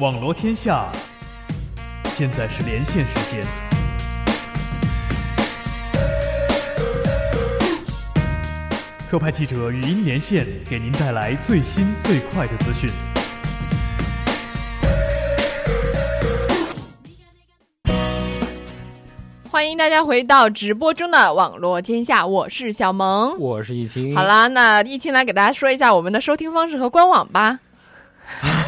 [0.00, 0.86] 网罗天下，
[2.14, 3.44] 现在是连线时间。
[9.10, 12.88] 特派记者语音连线，给您带来最新最快的资讯。
[19.50, 23.38] 欢迎大家回到直播中的网络天下，我是小萌。
[23.38, 24.16] 我是易清。
[24.16, 27.58] 好，啦，那易清来给大家说一下我们的收听方式和官网吧。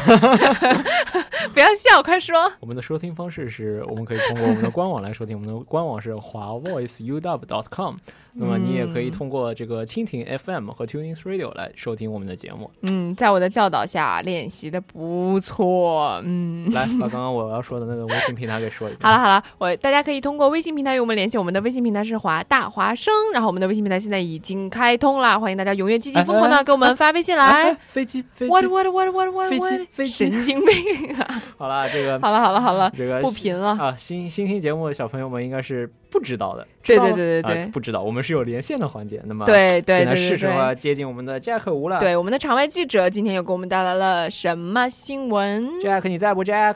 [1.53, 2.51] 不要笑，快说。
[2.59, 7.95] 我们的收听方式是我们可以通过我们的官网来收听，我们的官网是华 voiceuw.com。
[8.35, 12.69] 那么你也可以通过这个蜻蜓 FM 和 Tuning Radio 来收听我们的节目。
[12.89, 16.21] 嗯，在我的教导下练习的不错。
[16.25, 18.99] 嗯，来把 刚刚我要说的那个微信平台给说一遍。
[19.03, 27.45] 好了好了，我大家可以通过微信平台与我们联系，我们的微信平台是华大华生，然后我们的微信平台现在已经开通了，欢迎大家踊跃积极疯狂的给我们发微信来。
[27.45, 29.87] 哎飞机，飞机 What what what what what 飞机 what？
[29.91, 31.43] 飞机神经病啊！
[31.57, 33.69] 好了，这个好了好了好了，这个不贫了。
[33.77, 39.19] 啊，新新听节目的小朋友们应该是不知道的，对对对对对啊不知道，我们是有连线的环节。
[39.25, 41.99] 那么对对现在对对是时候要接近我们的 Jack 吴了。
[41.99, 46.75] 对，我们的场外记者今天又给我们带来了什么新闻？，Jack 你在不？Jack，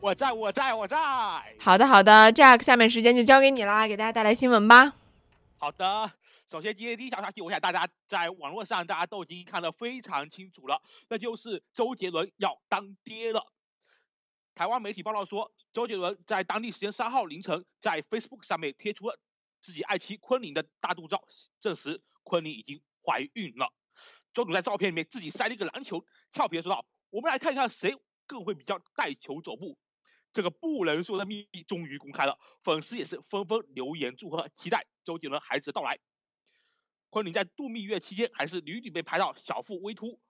[0.00, 0.96] 我在我在我在。
[1.58, 4.92] 好的好的，Jack，下面时间就交给你啦，给大家带来新闻吧。
[5.58, 6.08] 好的，
[6.48, 13.44] 首先今天第一条消息，我想大家在网络上大家都已经看得非常清楚了，那就是周杰伦要当爹了。
[14.60, 19.18] 台湾媒体报道说，周杰伦在当地时间三号凌晨在 Facebook 上面贴出了
[19.62, 21.24] 自己爱妻昆凌的大肚照，
[21.62, 23.72] 证实昆凌已经怀孕了。
[24.34, 27.96] 周董在照片里面自己塞了一个篮球，俏皮的说道：“我们来看一看谁
[28.26, 29.78] 更会比较带球走步。”
[30.34, 35.98] 这个不能说的秘密终于公开了，粉丝也是纷纷留言祝贺，期待周杰伦孩子的到来。
[37.08, 40.20] 昆凌在度蜜月期间还是屡屡被拍到小腹微凸，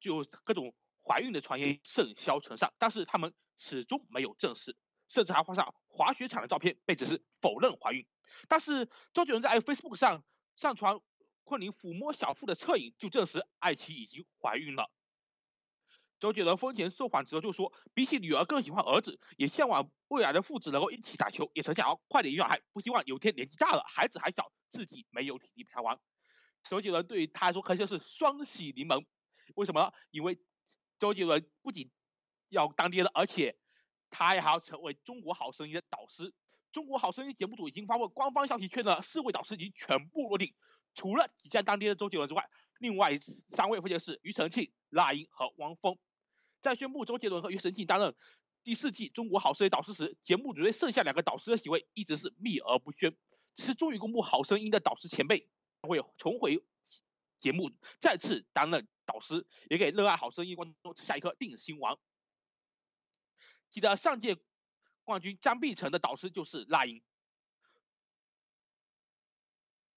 [0.00, 0.72] 就各种
[1.10, 4.76] 怀孕的传言甚嚣尘上，但是他们始终没有证实，
[5.08, 8.06] 甚至还画上滑雪场的照片，被指是否认怀孕。
[8.46, 10.22] 但是周杰伦在 Facebook 上
[10.54, 11.00] 上传
[11.42, 14.88] 昆凌抚摸小腹的侧影，就证实爱妻已经怀孕了。
[16.20, 25.98] 周杰伦婚前受访时候就说，比起女儿更喜欢儿子，也向往未来的父子能够一起打球，也曾想要快点有小孩，不希望有天年纪大了，孩子还小，自己没有体力陪他玩。
[26.68, 29.06] 周杰伦对于他来说可以说是双喜临门，
[29.56, 29.92] 为什么？
[30.10, 30.38] 因为
[31.00, 31.90] 周杰伦不仅
[32.50, 33.56] 要当爹了，而且
[34.10, 36.32] 他还要成为中国好声音的导师。
[36.72, 40.54] 中国好声音节目组已经发布官方消息，确认了四位导师已经全部落定，
[40.94, 42.48] 除了即将当爹的周杰伦之外，
[42.78, 45.96] 另外三位分别是庾澄庆、那英和汪峰。
[46.60, 48.14] 在宣布周杰伦和庾澄庆担任
[48.62, 53.16] 第四季中国好声音导师时，节目组对剩下两个导师的席位一直是秘而不宣。
[53.54, 55.48] 这次终于公布好声音的导师前辈
[55.80, 56.62] 会重回
[57.38, 61.98] 节目，再次担任导师，也给热爱好声音观众吃下一颗定心丸。
[63.68, 64.36] 记得上届
[65.02, 67.02] 冠军张碧晨的导师就是那英，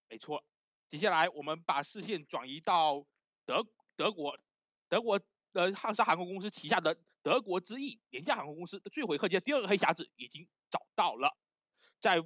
[0.10, 0.44] 没错。
[0.90, 3.06] 接下来我们把视线转移到
[3.46, 4.40] 德德国，
[4.90, 5.20] 德国
[5.52, 11.38] 的汉莎航空公司旗下的德国之翼廉价航空公司的坠毁客机的第二个黑匣子已经找到了，
[12.00, 12.22] 在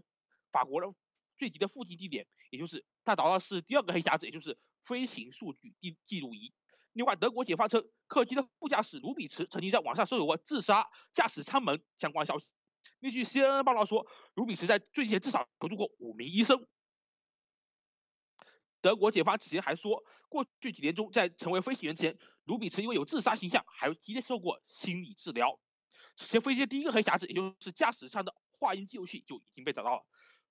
[0.51, 0.93] 法国的
[1.37, 6.53] 坠机的附近地点，也就是它找到是第二个黑匣子，也就是飞行数据记记录仪。
[6.97, 12.49] 另外，德国解放称，客机的副驾驶卢比茨曾经在网上搜索过自杀驾驶舱门相关消息。
[12.99, 16.67] 根据 CNN 报道说，卢比茨在坠机前至少求助过五名医生。
[18.81, 25.59] 德国解放此前还说，过去几年中，在成为飞行员前，卢比茨因为有自杀倾向，还接受过心理治疗。
[26.15, 30.03] 此前飞机的第一个黑匣子，也就是驾驶舱的话音记录器就已经被找到了。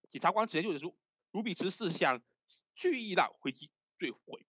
[0.08, 0.96] 检察官此前就指出，
[1.32, 2.22] 卢比茨是想
[2.76, 3.68] 蓄意让飞机
[3.98, 4.45] 坠毁。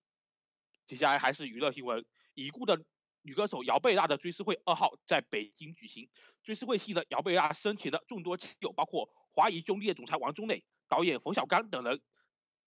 [0.88, 2.82] 接下来还是娱乐新闻，已故的
[3.22, 6.10] 女歌手姚贝娜的追思会二号在北京举行。
[6.44, 12.02] 追思会吸引了姚贝娜生前的众多亲友，包括华谊兄弟的总裁王中磊、导演冯小刚等人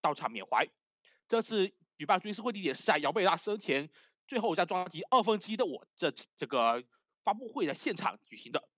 [0.03, 0.69] 到场缅怀。
[1.29, 3.89] 这次举办追思会地点是在姚贝娜生前
[4.29, 6.85] 最后一张专辑《二分之一的我》这这个
[7.25, 8.69] 发布会的现场举行的。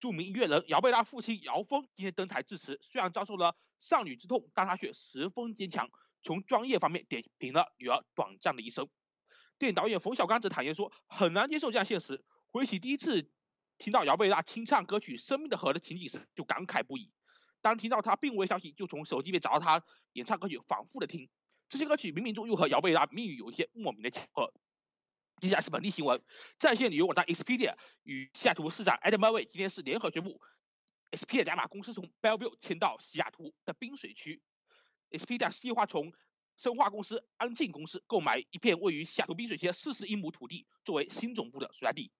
[0.00, 5.90] 著名音乐人姚贝娜父亲姚峰今天登台致辞，虽然遭受了少女之痛，但他却十分坚强。
[6.22, 8.88] 从专业方面点评了女儿短暂的一生。
[9.58, 12.24] 电影导演冯小刚则坦言说，很难接受这样现实。
[12.48, 13.30] 回忆起第一次
[13.78, 17.12] 听到姚贝娜清唱歌曲《生命的河》的情景时，就感慨不已。
[17.60, 21.28] 当听到她病危消息，就从手机里找到她演唱歌曲，反复的听。
[21.68, 24.52] 这些歌曲冥冥中又和姚贝娜命运有一些莫名的巧合。
[25.40, 26.22] 接下来是本地新闻，
[26.58, 30.40] 在线旅游网站 Expedia 与西雅图市长 Adam Murray 今天是联合宣布
[31.12, 34.42] ，Expedia 加码公司从 Bellevue 迁到西雅图的滨水区。
[35.10, 36.12] Expedia 计划从
[36.56, 42.12] 生化公司安静公司购买一片位于下图滨水区的四十英亩土地，作为新总部的所在地。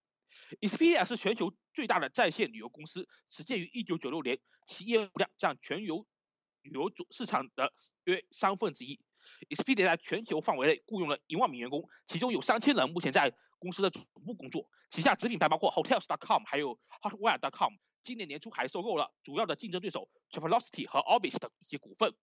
[0.61, 6.07] Expedia 是全球最大的在线旅游公司，始建于1996年，其业务量占全游
[6.63, 7.73] 旅游总市场的
[8.05, 8.99] 约三分之一。
[9.49, 14.69] Expedia 在全球范围内雇佣了一万名员工，其中有三千人目前在公司的总部工作。
[14.91, 17.75] 旗下子品牌包括 Hotels.com 还有 Hotwire.com。
[18.03, 22.15] 今年年初还收购了主要的竞争对手 Travelocity 和 Orbis 的一些股份。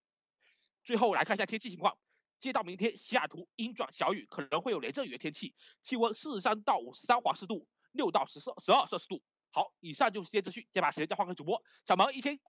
[0.88, 1.98] 最后来看一下天气情况，
[2.40, 9.22] 接到明天西雅图阴转小雨，可能会有雷阵雨的天气，气温四十三到五十三华氏度，六到十四十二摄氏度。
[9.52, 12.40] 好，以上就是今天资讯，先把时间交换给主播小萌一千。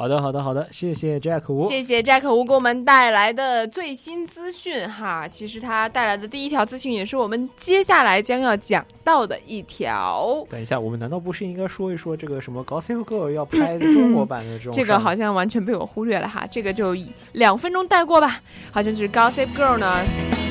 [0.00, 1.68] 好的，好的，好的，谢谢 Jack 吴。
[1.68, 5.28] 谢谢 Jack 吴给我们带来的最新资讯哈。
[5.28, 10.42] 其实他带来的第一条资讯也是我们接下来将要讲到的一条。
[10.48, 14.72] 等一下，我们难道不是应该说一说这个什么 Gossip Girl 要拍的中国版的这种？
[14.72, 16.96] 这个好像完全被我忽略了哈，这个就
[17.32, 18.40] 两分钟带过吧。
[18.70, 20.49] 好像就是 Gossip Girl 呢，带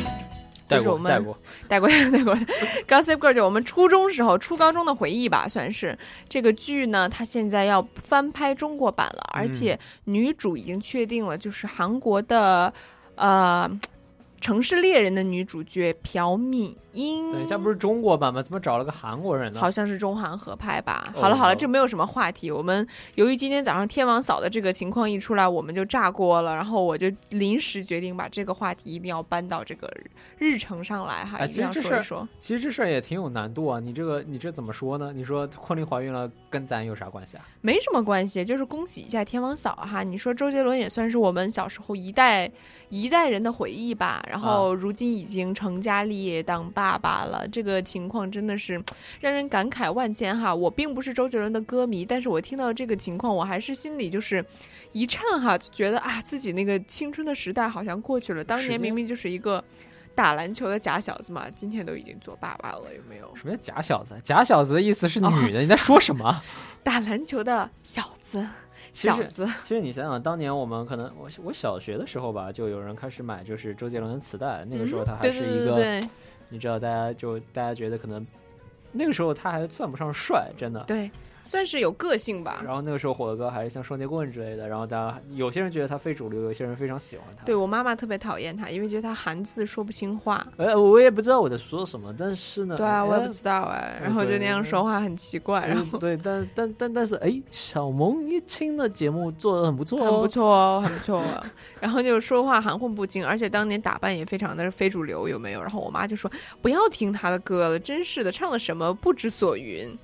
[0.77, 2.35] 就是我们过带过， 带过带过
[2.87, 5.97] Gossip Girl 就我们初中时候、初高中的回忆吧，算是。
[6.27, 12.73] 这个剧呢，它现在要翻拍中国版了，而且女主已经确定了，就是韩国的
[13.15, 13.69] 呃
[14.41, 17.31] 《城市猎人》的女主角朴敏英。
[17.31, 18.41] 等一下不是中国版吗？
[18.41, 19.59] 怎么找了个韩国人呢？
[19.59, 21.03] 好像是中韩合拍吧。
[21.15, 22.51] 哦好了好了，这没有什么话题。
[22.51, 22.85] 我们
[23.15, 29.89] 由于今天早上天王嫂的这个情况一出来，我们就炸锅了，然后我就临时决定把这个话题一定要搬到这个
[30.37, 32.27] 日程上来哈，哎一定要说一说。
[32.37, 33.79] 其实这事儿也挺有难度啊！
[33.79, 35.13] 你这个你这怎么说呢？
[35.13, 37.45] 你说昆凌怀孕了，跟咱有啥关系啊？
[37.61, 40.03] 没什么关系，就是恭喜一下天王嫂哈。
[40.03, 42.49] 你说周杰伦也算是我们小时候一代
[42.89, 48.81] 一代人的回忆吧，然后如今已经成家立业当爸爸爸了，这个情况真的是
[49.19, 50.53] 让人感慨万千哈。
[50.53, 54.43] 我并不是周杰伦的歌迷，但是我听到这个情况，我还是心里就是
[54.91, 58.43] 一颤哈，就觉得啊，自己那个青春的时代好像过去了。
[58.43, 59.63] 当年明明就是一个
[60.15, 63.31] 打篮球的假小子嘛，今天都已经做爸爸了，有没有？
[63.35, 64.15] 什么叫假小子？
[64.23, 66.41] 假小子的意思是哦女的，你在说什么？
[66.81, 68.47] 打篮球的小子，
[68.93, 69.45] 小子。
[69.63, 76.09] 其实你想想，当年我们可能我我小学的时候吧，就有人开始买就是周杰伦的磁带，那个时候他还是一个，对对对
[76.49, 78.25] 你知道，大家就大家觉得可能
[78.91, 80.83] 那个时候他还算不上帅，真的。
[80.85, 81.09] 对，
[81.49, 82.61] 算是有个性吧。
[82.63, 87.43] 然后那个时候火的歌还是像双截棍之类的，然后大家有些人觉得他非主流，有些人非常喜欢他。
[87.43, 90.45] 对我妈妈特别讨厌他，因为觉得他韩字说不清话。
[90.57, 101.43] 呃，我也不知道我在说什么，但是呢，对啊，我也不哎知道哎，然后就那样说话很奇怪，然后嗯对，但但但但是，哎，小萌一清的节目做的很不错哦，很不错哦，很不错哦。
[101.81, 105.61] 然后就说话含混不清，而且当年打扮也非常的非主流，有没有？
[105.61, 106.29] 然后我妈就说
[106.61, 109.97] 不要听他的歌了，真是的，唱的什么不知所云。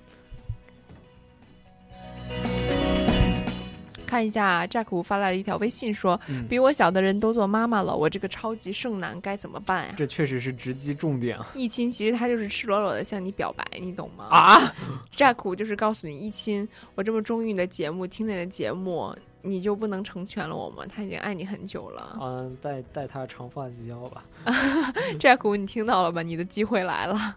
[4.05, 11.47] 看一下，Jack 吴发来了一条微信说：“嗯比我小的人都做妈妈了，我这个超级剩男该怎么办呀？”这确实是直击重点啊！
[11.53, 14.25] 一亲其实他就是赤裸裸的向你表白，你懂吗？
[14.29, 14.73] 啊
[15.15, 20.83] ，Jack 吴就是告诉你，一亲，我这么忠于你的节目，听着你的节目，你就不能成全了我吗？
[20.87, 22.17] 他已经爱你很久了。
[22.21, 24.23] 嗯，带带他长发及腰吧。
[25.19, 26.21] Jack 吴，你听到了吧？
[26.21, 27.35] 你的机会来了。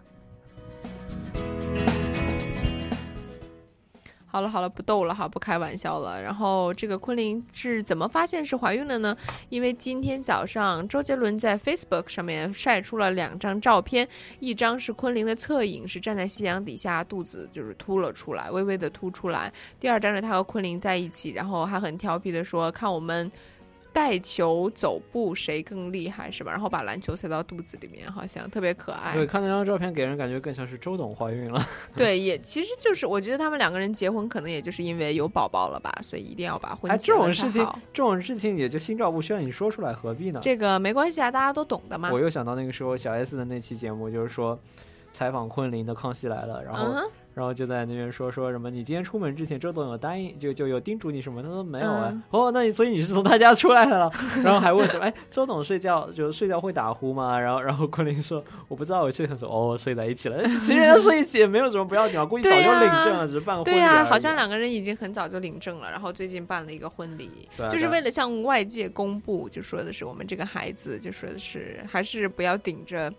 [4.31, 6.21] 好了好了，不逗了哈，不开玩笑了。
[6.21, 9.17] 然后这个昆凌是怎么发现是怀孕的呢？
[9.49, 14.07] 因为今天早上周杰伦在 Facebook 上面晒出了两张照片，
[14.39, 23.31] 一张是昆凌的侧影，是站在夕阳底下，肚子就是凸了出来，微微的凸出来；第二张是他和昆凌在一起，然后还很调皮的说：“看我们。”
[23.91, 26.51] 带球走步谁更厉害是吧？
[26.51, 29.13] 然后把篮球塞到肚子里面，好像特别可爱。
[29.15, 31.65] 对，看那张照片给人感觉更像是周董怀孕了。
[31.97, 40.39] 对，也其实就是我觉得他们两个人结婚，可能也就是因为有宝宝了吧，所以一定要把婚哎，结了才这种事情，这种事情也就心照不宣，你说出来何必呢？
[40.41, 42.11] 这个没关系啊，大家都懂的嘛。
[42.11, 44.57] 我又想到那个时候小 S 的那期节目，就是说
[45.11, 47.09] 采访昆凌的《康熙来了》，然后、
[47.39, 51.41] 然然后就在那边说说什么，你今天出门之前，周董有答应，就就有叮嘱你什么？
[51.41, 52.09] 他说没有啊。
[52.11, 54.11] 嗯哦，那你所以你是从他家出来的了？
[54.43, 55.05] 然后还问什么？
[55.05, 57.39] 哎，周董睡觉就睡觉会打呼吗？
[57.39, 59.47] 然后然后昆凌说我不知道，我睡很熟。
[59.47, 60.43] 哦，睡在一起了。
[60.59, 73.09] 其实人家睡一起也没有什么不要紧啊，估计早就领证了，只是办个婚对呀、礼而已啊好像两个人已经很早就领证了，然后最近办了一个婚礼，就是为了向外界公布，就说的是我们这个孩子，就说的是还是不要顶着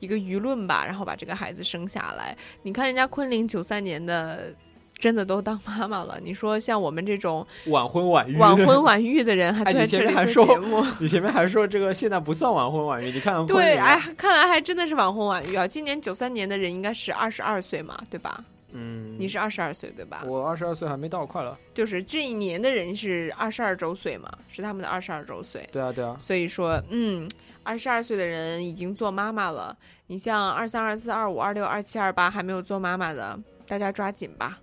[0.00, 2.36] 一个舆论吧，然后把这个孩子生下来。
[2.62, 4.52] 你看人家昆凌九三年的。
[5.00, 15.66] 真的都当妈妈了，你说像我们这种晚婚晚育，晚婚晚育的人，还在你前这里做面还说节目， 你前面还说这个现在不算晚婚晚育，你看看对，哎，看来还真的是晚婚晚育啊！
[15.66, 18.44] 今年九三年的人应该是二十二岁嘛，对吧？
[18.72, 20.22] 嗯，你是二十二岁对吧？
[20.26, 21.58] 我二十二岁还没到，快了。
[21.72, 25.66] 就是这一年的人是二十二周岁嘛，是他们的二十二周岁。
[25.72, 27.26] 对啊，对啊，所以说，嗯，
[27.62, 29.76] 二十二岁的人已经做妈妈了。
[30.06, 34.58] 你像二三、二四、二五、二六、二七、二八还没有做妈妈的，大家抓紧吧。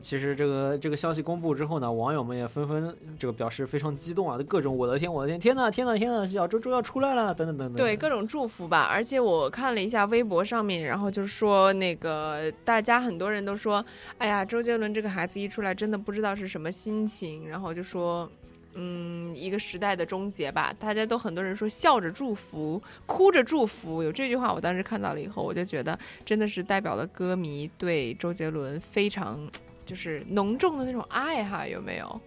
[0.00, 7.76] 其实这个这个消息公布之后呢，网友们也纷纷这个表示非常激动啊，各种我的天，我的天，天呐，天呐，天呐，小周周要出来了，等等等等。
[7.76, 8.88] 对，各种祝福吧。
[8.90, 13.84] 而且我看了一下微博上面，然后就是说那个大家很多人都说，
[14.18, 17.48] 哎呀，周杰伦这个孩子一出来，真的不知道是什么心情。
[17.48, 18.30] 然后就说，
[18.74, 20.74] 嗯，一个时代的终结吧。
[20.78, 24.02] 大家都很多人说笑着祝福，哭着祝福。
[24.02, 29.48] 有这句话，我当时看到了以后，我就觉得真的是代表了歌迷对周杰伦非常
[29.86, 32.20] 就是浓重的那种爱哈，有没有？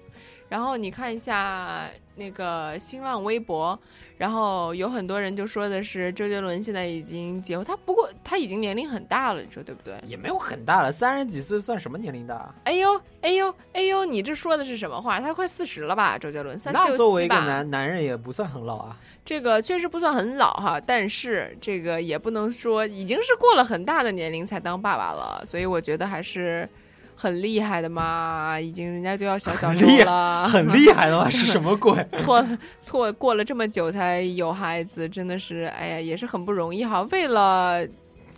[0.48, 3.78] 然后你看一下那个新浪微博，
[4.18, 9.94] 然后有很多人就说的是周杰伦现在已经结婚，他不过他已经年龄很大了，你说对不对？
[10.08, 12.52] 也没有很大了，三十几岁算什么年龄大？
[12.64, 15.20] 哎呦哎呦哎呦，你这说的是什么话？
[15.22, 16.18] 他快四十了吧？
[16.18, 17.36] 周杰伦三十那作为一个？
[17.36, 18.98] 男男人也不算很老啊。
[19.24, 26.68] 这个确实不算很老哈，但是这个也不能说已经是过了很大的年龄才当爸爸了，所以我觉得还是
[27.22, 31.28] 很厉害的嘛，已经人家就要小小周厉害了，很厉害的嘛？
[31.30, 31.94] 是什么鬼？
[32.20, 32.42] 错
[32.82, 37.02] 错过了这么久才有孩子，真的是哎呀，也是很不容易哈。
[37.12, 37.86] 为了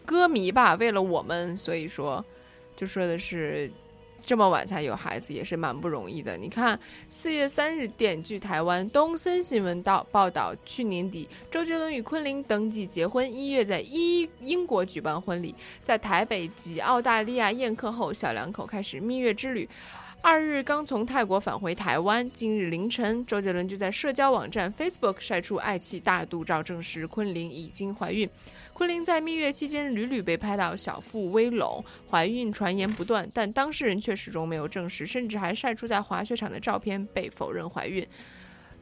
[0.03, 2.25] 歌迷吧，为了我们，所以说
[2.75, 3.71] 就说的是
[4.23, 6.37] 这么晚才有孩子，也是蛮不容易的。
[6.37, 19.67] 你看，四月三日电据台湾东森新闻道报道，去年底周杰伦与昆凌登记结婚，一月在英英国举办婚礼，在台北及澳大利亚宴客后，小两口开始蜜月之旅。
[20.23, 28.29] 二日刚从泰国返回台湾，今日凌晨，周杰伦就在社交网站 Facebook 晒出爱妻大肚照，证实昆凌已经怀孕。
[28.81, 38.03] 昆凌在蜜月期间屡屡被拍到小腹微隆，怀孕传言不断，但当事人却始终没有证实，甚至还晒出在滑雪场的照片，被否认怀孕。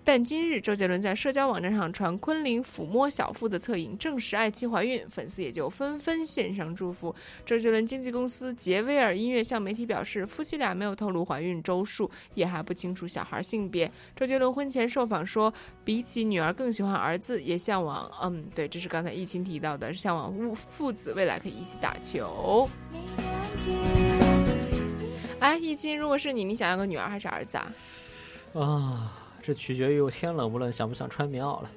[0.03, 7.13] 但今日，周杰伦在社交网站上传昆凌抚摸小腹的侧影，证实爱妻怀孕，粉丝也就纷纷献上祝福。
[7.45, 13.91] 周杰伦经纪公司杰威尔音乐向媒体表示，夫妻俩没有透露怀孕周数，也还不清楚小孩性别。
[14.15, 18.09] 周杰伦婚前受访说，比起女儿更喜欢儿子，也向往……
[18.23, 22.67] 嗯，对，这是刚才疫情提到的，向往父父子未来可以一起打球。
[25.39, 27.71] 哎，易经，如果是你，你想要个女儿还是儿子啊？
[28.55, 31.69] 啊，这取决于我天冷不冷，想不想穿棉袄了。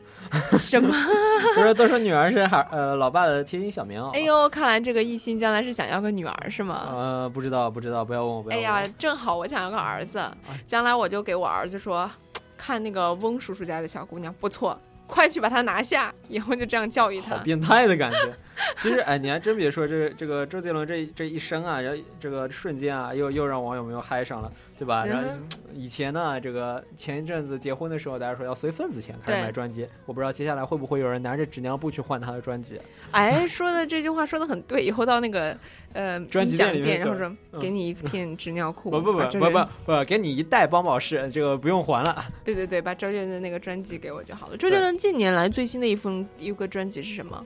[0.58, 0.94] 什么？
[1.56, 4.10] 不是都说女儿是孩呃老爸的贴心小棉袄吗。
[4.14, 6.88] 哎呦，看来这个艺兴将来是想要个女儿是吗？
[6.90, 8.60] 呃，不知道不知道，不要问我，不要哎。
[8.60, 10.22] 呀，正好我想要个儿子，
[10.66, 12.08] 将来我就给我儿子说，
[12.56, 17.36] 看那个翁叔叔家的小姑娘不错，快去把她拿下，以后就这样教育她。
[17.36, 18.32] 好变态的感觉。
[18.76, 25.04] 其实，哎，你还真别说，这个这个周杰伦这这一生啊，然后这个瞬间啊，又又让网友们又嗨上了，对吧？
[25.04, 32.78] 然后嗯以前呢，这个前一阵子结婚的时候，大家说要随份子钱开始买专辑，我不知道接下来会不会有人拿着纸尿布去换他的专辑。
[33.12, 35.56] 哎，说的这句话说的很对，以后到那个
[35.94, 42.24] 呃 专辑店，里面然后说嗯给你一片纸尿裤，不不不不不不，给你一袋帮宝适，这个不用还了。
[42.44, 44.56] 对对对，把周杰伦的那个专辑给我就好了。
[44.56, 47.44] 周杰伦近年来最新的一封一个专辑是什么？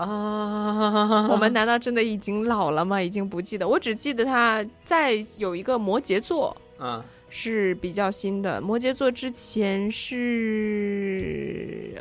[0.00, 3.00] 啊， 我们难道真的已经老了吗？
[3.00, 11.94] 已经不记得，我只记得他在有一个摩羯座嗯，是比较新的，摩羯座之前是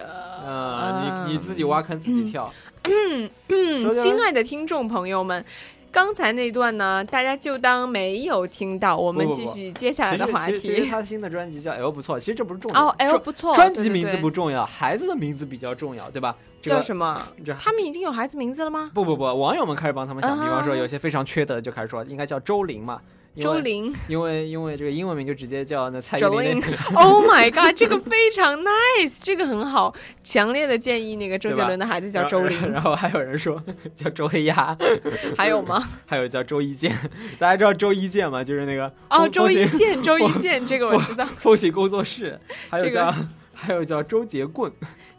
[0.46, 2.52] 呃，你你自己挖坑自己跳。
[2.84, 5.44] 嗯，嗯亲爱的听众朋友们。
[5.92, 8.96] 刚才那段呢，大家就当没有听到。
[8.96, 10.90] 我们继续接下来的话其实其实其实题。
[10.90, 16.36] 他新的专辑叫 L 不错，其实这不是重点哦，L 不错专辑名字对对对不重要，孩子的名字比较重要，对吧？
[16.62, 17.22] 这个叫什么？
[17.44, 18.92] 这他们已经有孩子名字了吗？
[18.94, 23.02] 不不不，网友们开始帮他们想，比方说啊有些非常缺德的就开始说应该叫周玲嘛，
[23.44, 26.62] 周玲因为因为这个英文名就直接叫那蔡依林。
[26.96, 33.62] Oh my god，这个非常 nice，这个很好，强烈的建议那个周杰伦的孩子叫周玲，然后还有人说
[33.96, 34.78] 叫周黑鸭，
[35.38, 35.88] 还有吗？
[36.06, 36.96] 还有叫周一健，
[37.38, 38.44] 大家知道周一健吗？
[38.44, 41.26] 就是那个哦，周一，风健，周一风健，这个我知道。
[41.26, 43.16] 行风行工作室，还有这个叫、
[43.54, 44.72] 还有叫周杰棍，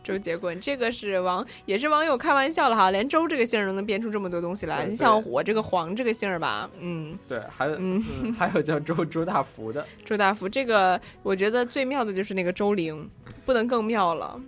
[0.02, 4.84] 周杰棍，这个是网也是网友开玩笑了哈，连周这个姓儿都能编出这么多东西来。
[4.84, 13.08] 对你像我这个黄这个姓儿吧，嗯，对，还有嗯嗯 还有叫周周大福的，周大福这个，我觉得最妙的就是那个周玲，
[13.44, 14.40] 不能更妙了。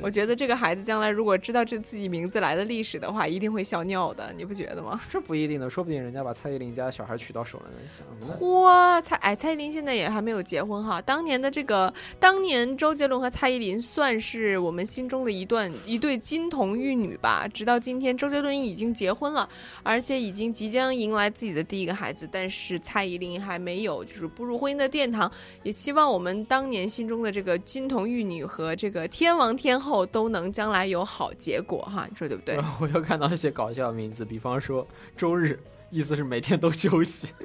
[0.00, 5.00] 我觉得这个孩子将来如果知道这自己名字来的历史的话，一定会笑尿的，你不觉得吗？
[5.10, 8.26] 这不一定的，说不定人家把蔡依林家小孩娶到手了呢？
[8.26, 11.00] 嚯，蔡哎，蔡依林现在也还没有结婚哈。
[11.02, 17.48] 当年的这个，当年周杰伦和蔡依林算是我们心中的一段一对金童玉女吧。
[17.48, 19.48] 直到今天，周杰伦已经结婚了，
[19.82, 25.30] 而且已经即将迎来自己的第一个孩子，但是蔡依林还没有就是步入婚姻的殿堂。
[25.62, 32.58] 也希望我们当年心中的这个金童玉女和这个天王天后都能将来有好结果哈，你说对不对？
[32.80, 34.86] 我又看到一些搞笑的名字，比方说
[35.16, 35.58] 周日，
[35.90, 37.28] 意思是每天都休息。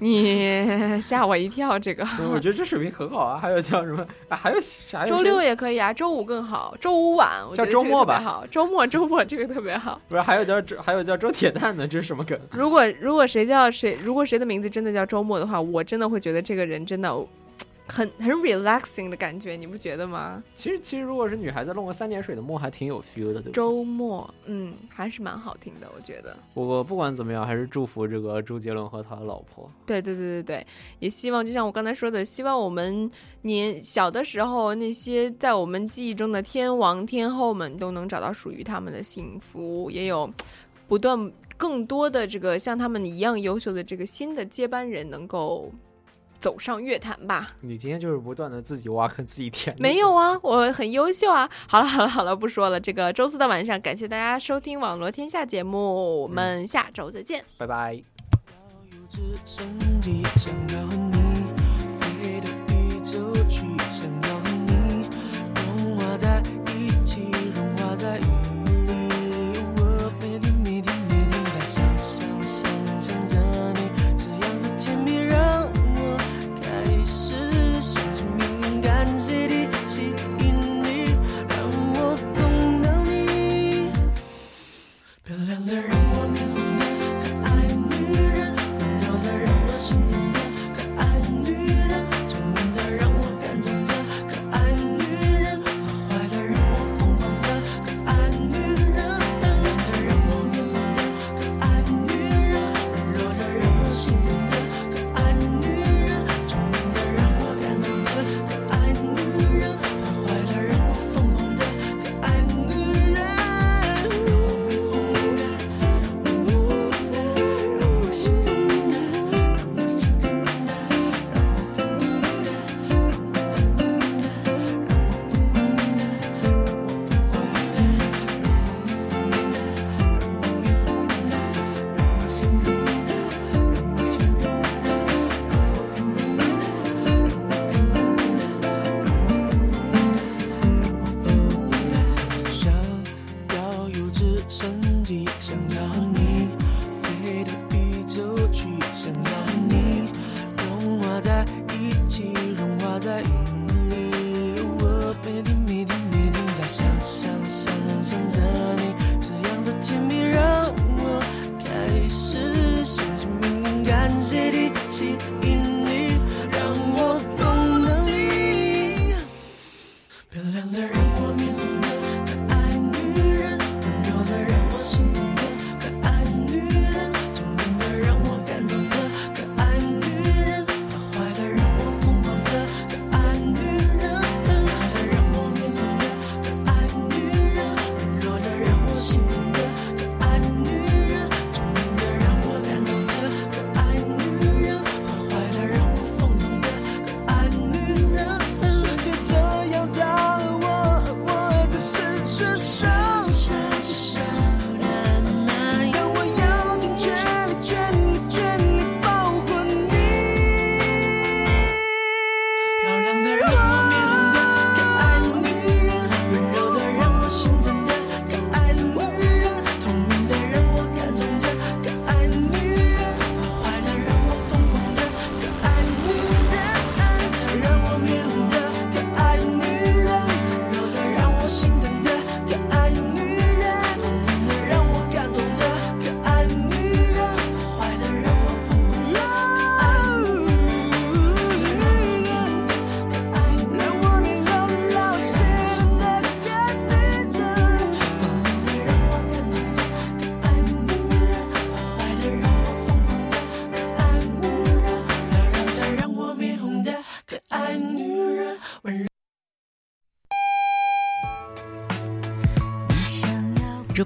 [0.00, 2.02] 你吓我一跳，这个。
[2.18, 3.38] 嗯我觉得这水平很好啊。
[3.38, 4.04] 还有叫什么？
[4.28, 5.04] 啊、还有啥？
[5.06, 10.00] 周六也可以啊，周五更好，周五晚我觉叫周末吧好，周末周末这个特别好。
[10.08, 12.38] 不是还有叫周还有叫周铁蛋的，这是什么梗？
[12.50, 17.14] 如果如果谁叫谁，如果谁的名字真的叫周末的话，我真的会觉得这个人真的
[17.88, 20.42] 很 很 relaxing 的感觉，你不觉得吗？
[20.54, 23.50] 其实其实如果是女孩子弄个三点水的墨，还挺有 feel 的，对吧？
[23.52, 26.36] 周末，嗯，还是蛮好听的，我觉得。
[26.54, 29.70] 我不管怎么样，还是祝福这个周杰伦和他的老婆。
[29.84, 30.66] 对对对对对，
[31.00, 33.10] 也希望就像我刚才说的，希望我们
[33.42, 40.32] 年小的时候那些在我们记忆中的天王天后们都能找到属于他们的幸福，也有
[40.88, 45.70] 不断更多的这个像他们一样优秀的这个新的接班人能够
[46.42, 47.46] 走上乐坛吧。
[47.60, 49.74] 你今天就是不断的自己挖坑自己填。
[49.78, 51.48] 没有啊，我很优秀啊。
[51.68, 52.80] 好了好了好了，不说了。
[52.80, 57.44] 这个周四的晚上，感谢大家收听《网络天下》节目，我们下周再见。
[57.56, 58.02] 拜拜。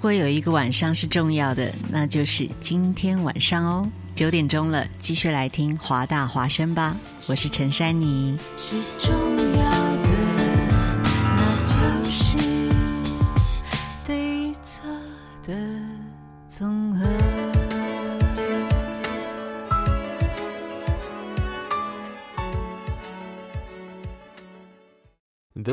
[0.06, 3.88] 如果有一个晚上是重要的，那就是今天晚上哦。
[4.14, 6.96] 九点钟了，继续来听华大华声吧。
[7.26, 8.38] 我是陈珊妮。